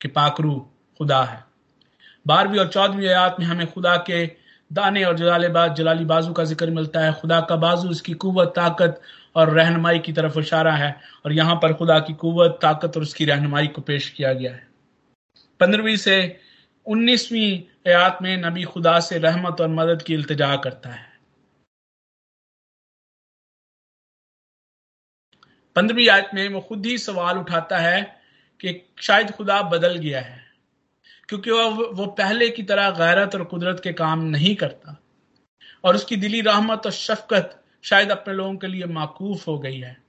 कि 0.00 0.08
पाकरू 0.08 0.54
खुदा 1.00 1.22
है। 1.24 1.44
बारहवीं 2.26 2.58
और 2.58 2.68
चौदहवीं 2.68 3.08
आयात 3.08 3.36
में 3.40 3.46
हमें 3.46 3.66
खुदा 3.72 3.96
के 4.06 4.26
दाने 4.70 5.04
और 5.04 5.16
जलाले 5.16 5.48
बाज 5.48 5.76
जलाली 5.76 6.04
बाजू 6.04 6.32
का 6.32 6.44
ज़िक्र 6.44 6.70
मिलता 6.70 7.00
है। 7.00 7.12
खुदा 7.12 7.40
का 7.40 7.56
बाजू 7.56 7.88
उसकी 7.88 8.12
कुवत, 8.14 8.52
ताकत 8.56 9.00
और 9.36 9.50
रहनुमाई 9.50 9.98
की 9.98 10.12
तरफ़ 10.12 10.38
इशारा 10.38 10.72
है 10.72 10.94
और 11.24 11.32
यहाँ 11.32 11.54
पर 11.62 11.72
खुदा 11.74 11.98
की 12.00 12.14
कुवत, 12.14 12.58
ताकत 12.62 12.96
और 12.96 13.02
उसकी 13.02 13.24
रहनुमाई 13.24 13.66
को 13.66 13.82
पेश 13.82 14.08
किया 14.10 14.32
गया 14.32 14.52
है। 14.52 14.66
पंद्रहवीं 15.60 15.96
से 15.96 16.40
उन्नीसवीं 16.86 17.50
आयात 17.88 18.18
में 18.22 18.36
नबी 18.36 18.64
खुदा 18.64 18.98
से 19.00 19.18
रहमत 19.18 19.60
और 19.60 19.68
मदद 19.70 20.02
की 20.02 20.14
इल्तजा 20.14 20.54
करता 20.56 20.90
है। 20.90 21.06
पंद्रहवीं 25.78 26.08
आयत 26.08 26.30
में 26.34 26.48
वो 26.48 26.60
खुद 26.60 26.86
ही 26.86 26.98
सवाल 26.98 27.38
उठाता 27.38 27.78
है 27.78 28.22
कि 28.60 28.94
शायद 29.00 29.30
खुदा 29.30 29.62
बदल 29.62 29.96
गया 29.96 30.20
है, 30.20 30.52
क्योंकि 31.28 31.50
वह, 31.50 31.68
वो 31.68 32.06
पहले 32.06 32.50
की 32.50 32.62
तरह 32.62 32.90
गैरत 32.90 33.34
और 33.34 33.44
कुदरत 33.44 33.80
के 33.84 33.92
काम 33.92 34.20
नहीं 34.20 34.56
करता। 34.56 35.02
और 35.84 35.94
उसकी 35.94 36.16
दिली 36.16 36.40
रहमत 36.40 36.82
और 36.86 36.92
शफकत 36.92 37.64
शायद 37.82 38.10
अपने 38.10 38.34
लोगों 38.34 38.56
के 38.56 38.66
लिए 38.66 38.84
माकूफ 38.84 39.48
हो 39.48 39.58
गई 39.58 39.80
है। 39.80 40.02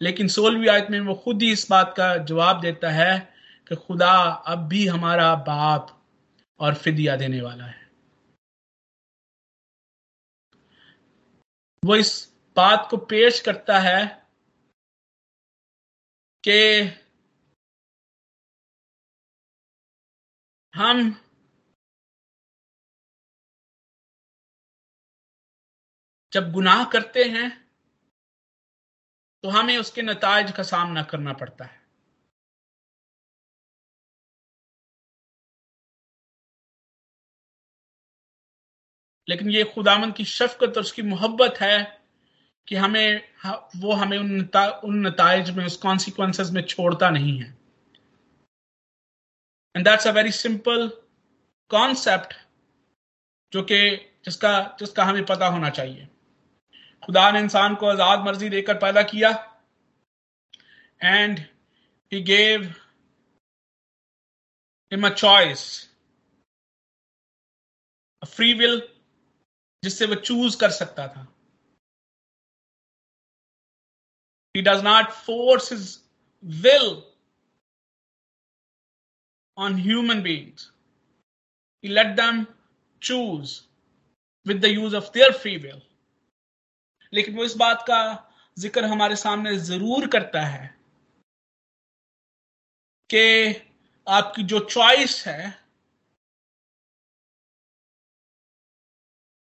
लेकिन 0.00 0.28
सोलहवीं 0.28 0.68
आयत 0.68 0.86
में 0.90 1.00
वो 1.00 1.14
खुद 1.14 1.42
ही 1.42 1.52
इस 1.52 1.70
बात 1.70 1.94
का 1.96 2.16
जवाब 2.16 2.60
देता 2.60 2.90
है 2.90 3.34
कि 3.68 3.76
खुदा 3.76 4.12
अब 4.46 4.58
भी 4.58 4.86
हमारा 4.86 5.34
बाप 5.34 6.04
और 6.60 6.74
फिदिया 6.74 7.16
देने 7.16 7.40
वाला 7.40 7.64
है। 7.64 7.90
वो 11.84 11.96
इस 11.96 12.32
बात 12.56 12.88
को 12.90 12.96
पेश 12.96 13.40
करता 13.40 13.78
है 13.78 14.25
कि 16.48 16.90
हम 20.74 21.14
जब 26.32 26.52
गुनाह 26.52 26.84
करते 26.84 27.24
हैं 27.24 27.66
तो 29.44 29.48
हमें 29.48 29.78
उसके 29.78 30.02
नतज 30.02 30.52
का 30.56 30.62
सामना 30.62 31.02
करना 31.02 31.32
पड़ता 31.32 31.64
है। 31.64 31.80
लेकिन 39.28 39.50
ये 39.50 39.64
खुदामन 39.64 40.12
की 40.12 40.24
शफकत 40.24 40.72
और 40.76 40.80
उसकी 40.80 41.02
मोहब्बत 41.02 41.54
है 41.60 41.95
कि 42.68 42.76
हमें 42.76 43.22
वो 43.76 43.92
हमें 43.92 44.18
उन 44.18 44.40
उन 44.84 45.06
नतज 45.06 45.50
में, 45.50 45.64
उस 45.66 45.76
कॉन्सिक्वेंसेस 45.76 46.50
में 46.50 46.62
छोड़ता 46.62 47.10
नहीं 47.10 47.38
है। 47.38 47.54
And 49.74 49.84
that's 49.84 50.06
a 50.06 50.10
very 50.10 50.30
simple 50.32 50.88
concept 51.70 52.34
जो 53.52 53.62
कि 53.62 53.78
जिसका 54.24 54.52
जिसका 54.80 55.04
हमें 55.04 55.24
पता 55.26 55.46
होना 55.46 55.70
चाहिए। 55.70 56.08
खुदा 57.02 57.30
ने 57.30 57.40
इंसान 57.40 57.74
को 57.74 57.86
आज़ाद 57.86 58.24
मर्ज़ी 58.26 58.48
देकर 58.48 58.78
पैदा 58.78 59.02
किया। 59.02 59.30
And 61.02 61.38
he 62.12 62.22
gave 62.22 62.62
him 64.92 65.06
a 65.06 65.10
choice 65.14 65.64
free 68.22 68.52
will 68.54 68.82
जिससे 69.82 70.06
वो 70.06 70.14
चूज़ 70.14 70.58
कर 70.58 70.70
सकता 70.70 71.06
था। 71.08 71.26
He 74.56 74.62
does 74.62 74.82
not 74.82 75.12
force 75.14 75.68
his 75.68 75.98
will 76.62 77.04
on 79.56 79.76
human 79.76 80.22
beings 80.22 80.70
he 81.84 81.90
let 81.90 82.16
them 82.16 82.48
choose 83.02 83.64
with 84.46 84.62
the 84.62 84.70
use 84.70 84.94
of 84.94 85.12
their 85.12 85.32
free 85.32 85.58
will 85.58 85.82
लेकिन 87.12 87.36
वो 87.36 87.44
इस 87.44 87.56
बात 87.56 87.84
का 87.90 87.98
ज़िक्र 88.56 88.84
हमारे 88.84 89.16
सामने 89.16 89.56
ज़रूर 89.58 90.06
करता 90.06 90.40
है 90.46 90.66
कि 93.10 93.22
आपकी 94.06 94.42
जो 94.42 94.58
चॉइस 94.70 95.22
है 95.26 95.54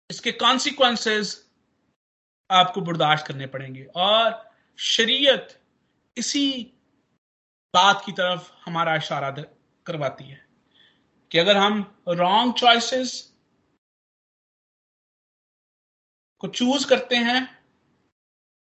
इसके 0.09 0.31
कॉन्सिक्वेंसेस 0.31 1.35
आपको 2.49 2.81
बर्दाश्त 2.81 3.27
करने 3.27 3.47
पड़ेंगे 3.47 3.83
और 3.95 4.46
शरीयत 4.79 5.47
इसी 6.17 6.73
बात 7.73 8.03
की 8.05 8.11
तरफ़ 8.11 8.51
हमारा 8.65 8.95
इशारा 8.95 9.29
करवाती 9.85 10.23
है 10.23 10.39
कि 11.31 11.37
अगर 11.37 11.57
हम 11.57 11.79
रॉन्ग 12.09 12.53
चॉइसेस 12.53 13.13
को 16.41 16.47
चूज़ 16.49 16.87
करते 16.89 17.15
हैं 17.15 17.41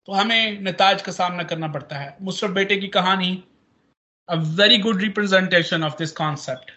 तो 0.07 0.13
हमें 0.13 0.59
नताज 0.61 1.01
का 1.01 1.11
सामना 1.11 1.43
करना 1.43 1.67
पड़ता 1.67 1.97
है। 1.97 2.15
मुसरफ 2.21 2.51
बेटे 2.51 2.77
की 2.77 2.87
कहानी 2.89 3.31
a 4.29 4.35
very 4.57 4.77
good 4.77 5.01
representation 5.01 5.83
of 5.83 5.97
this 5.97 6.11
concept 6.11 6.71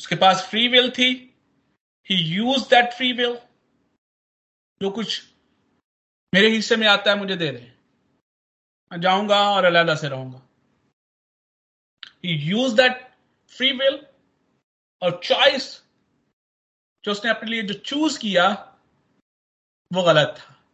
उसके 0.00 0.16
पास 0.16 0.46
फ्री 0.50 0.66
विल 0.68 0.90
थी। 0.90 1.10
He 2.10 2.16
use 2.26 2.68
that 2.70 2.92
free 2.92 3.12
will 3.12 3.36
जो 4.80 4.90
कुछ 4.90 5.22
मेरे 6.34 6.48
हिस्से 6.48 6.76
में 6.76 6.86
आता 6.86 7.10
है, 7.10 7.16
मुझे 7.16 7.36
दे 7.36 7.50
दे। 7.50 7.76
जाऊँगा 8.98 9.50
और 9.50 9.64
अलहदा 9.64 9.94
से 9.94 10.08
रहूँगा। 10.08 10.42
यूज़ 12.24 12.76
दैट 12.76 13.16
फ्री 13.48 13.72
विल 13.72 14.06
और 15.02 15.20
चॉइस 15.24 15.84
जो 17.04 17.12
उसने 17.12 17.30
अपने 17.30 17.50
लिए 17.50 17.62
जो 17.62 17.74
चूज़ 17.74 18.18
किया, 18.18 18.78
वो 19.92 20.02
गलत 20.02 20.34
था। 20.38 20.64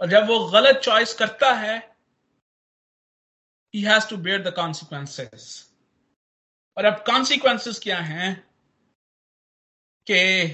और 0.00 0.08
जब 0.08 0.26
वो 0.26 0.48
गलत 0.50 0.76
चॉइस 0.76 1.14
करता 1.14 1.52
है 1.52 1.96
ही 3.74 3.84
has 3.84 4.04
to 4.04 4.16
bear 4.16 4.46
the 4.46 4.52
consequences 4.58 5.70
और 6.76 6.84
अब 6.84 6.94
कॉन्सिक्वेंसेस 6.94 7.80
क्या 7.80 7.98
हैं? 8.00 8.50
कि 10.10 10.48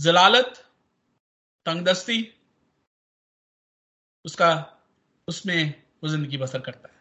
जलालत, 0.00 0.64
तंगदस्ती, 1.66 2.18
उसका, 4.24 4.50
उसमें 5.28 5.82
वो 6.02 6.08
ज़िंदगी 6.08 6.36
बसर 6.36 6.60
करता 6.60 6.88
है। 6.88 6.98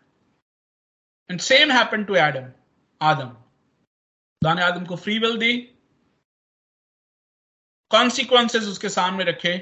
And 1.29 1.39
same 1.39 1.71
happen 1.71 2.03
to 2.03 2.15
Adam 2.15 2.51
आदम 3.01 3.29
खुदा 3.29 4.53
ने 4.53 4.61
आदम 4.63 4.85
को 4.85 4.95
फ्री 4.95 5.17
विल 5.19 5.37
दी। 5.37 5.57
कॉन्सिक्वेंसेस 7.91 8.63
उसके 8.63 8.89
सामने 8.89 9.23
रखे। 9.23 9.57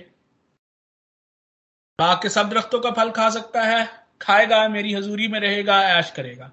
बाग 1.99 2.21
के 2.21 2.29
सब 2.29 2.49
दरख्तों 2.49 2.79
का 2.79 2.91
फल 2.91 3.11
खा 3.11 3.29
सकता 3.29 3.63
है, 3.63 3.85
खाएगा, 4.21 4.67
मेरी 4.67 4.93
हजूरी 4.93 5.27
में 5.27 5.39
रहेगा, 5.39 5.81
ऐश 5.89 6.11
करेगा। 6.11 6.51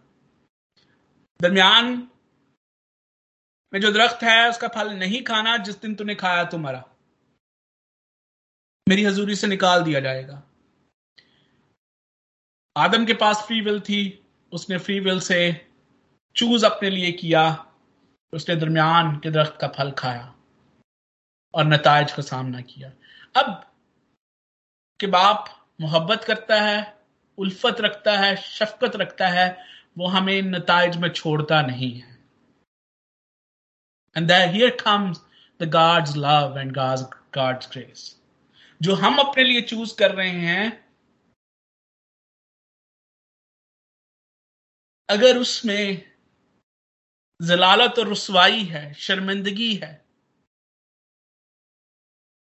दरमियान 1.41 1.97
में 3.75 3.81
जो 3.81 3.93
दरख्त 3.93 4.23
है, 4.23 4.51
उसका 4.51 4.69
फल 4.69 4.93
नहीं 4.93 5.23
खाना, 5.23 5.57
जिस 5.57 5.81
दिन 5.81 5.95
तूने 5.95 6.15
खाया 6.15 6.45
तो 6.45 6.59
मरा। 6.59 6.85
मेरी 8.89 9.05
हजूरी 9.05 9.37
से 9.37 9.47
निकाल 9.47 9.83
दिया 9.83 10.01
जाएगा। 10.01 10.43
आदम 12.77 13.07
के 13.07 13.15
पास 13.15 13.37
फ्री 13.47 13.61
विल 13.61 13.81
थी, 13.81 14.27
उसने 14.53 14.79
फ्री 14.79 15.01
विल 15.01 15.21
से 15.21 15.71
चूज़ 16.37 16.67
अपने 16.67 16.91
लिए 16.91 17.13
किया, 17.13 17.67
उसने 18.33 18.57
दरमियान 18.57 19.19
के 19.19 19.31
दरख्त 19.31 19.59
का 19.61 19.69
फल 19.69 19.91
खाया 19.91 20.35
और 21.55 21.65
नतज 21.65 22.13
का 22.13 22.23
सामना 22.23 22.61
किया। 22.61 22.93
अब 23.37 23.73
के 25.01 25.07
बाप 25.07 25.67
मोहब्बत 25.81 26.25
करता 26.25 26.61
है, 26.61 26.99
उल्फत 27.39 27.77
रखता 27.81 28.19
है, 28.19 28.37
शफकत 28.37 28.97
रखता 28.97 29.29
है, 29.29 29.67
वो 29.99 30.07
हमें 30.07 30.43
नतज 30.43 30.97
में 30.97 31.09
छोड़ता 31.09 31.63
नहीं 31.63 32.01
है। 32.01 32.14
And 34.17 34.33
here 34.33 34.77
comes 34.81 35.21
the 35.61 35.71
God's 35.73 36.17
love 36.17 36.59
and 36.59 36.75
God's 36.75 37.03
God's 37.35 37.71
grace 37.73 38.11
जो 38.81 38.95
हम 38.95 39.19
अपने 39.19 39.45
लिए 39.45 39.61
चूज़ 39.63 39.95
कर 39.99 40.15
रहे 40.15 40.31
हैं, 40.31 40.85
अगर 45.09 45.39
उसमें 45.39 46.03
जलालत 47.41 47.99
और 47.99 48.11
रसवाई 48.11 48.65
है, 48.65 48.93
शर्मिंदगी 48.95 49.75
है 49.75 49.93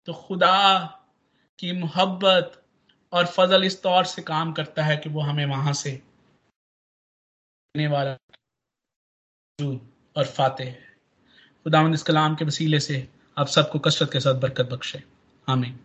तो 0.08 0.12
खुदा 0.12 0.58
की 1.58 1.72
मोहब्बत 1.72 2.58
और 3.12 3.26
फजल 3.26 3.64
इस 3.64 3.82
तौर 3.82 4.04
से 4.04 4.22
काम 4.22 4.52
करता 4.52 4.85
है 4.85 4.96
कि 4.96 5.08
वो 5.08 5.20
हमें 5.20 5.44
वहाँ 5.46 5.72
से 5.74 6.00
वाला 7.74 8.16
और 10.16 10.26
फाते 10.26 10.64
है। 10.64 10.91
खुदा 11.64 11.88
इस 11.94 12.03
कलाम 12.03 12.35
के 12.35 12.44
वसीले 12.44 12.81
से 12.81 13.09
आप 13.38 13.46
सबको 13.46 13.79
कसरत 13.79 14.12
के 14.12 14.20
साथ 14.20 14.35
बरकत 14.35 14.68
बख्शे 14.72 15.03
आमीन 15.48 15.79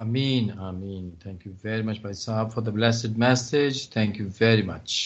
Amin, 0.00 0.50
Amin. 0.60 1.04
Thank 1.20 1.46
you 1.46 1.52
very 1.62 1.82
much, 1.82 2.02
Bhai 2.02 2.10
Sahab, 2.10 2.52
for 2.52 2.60
the 2.60 2.70
blessed 2.70 3.16
message. 3.16 3.88
Thank 3.88 4.18
you 4.18 4.26
very 4.28 4.62
much. 4.62 4.96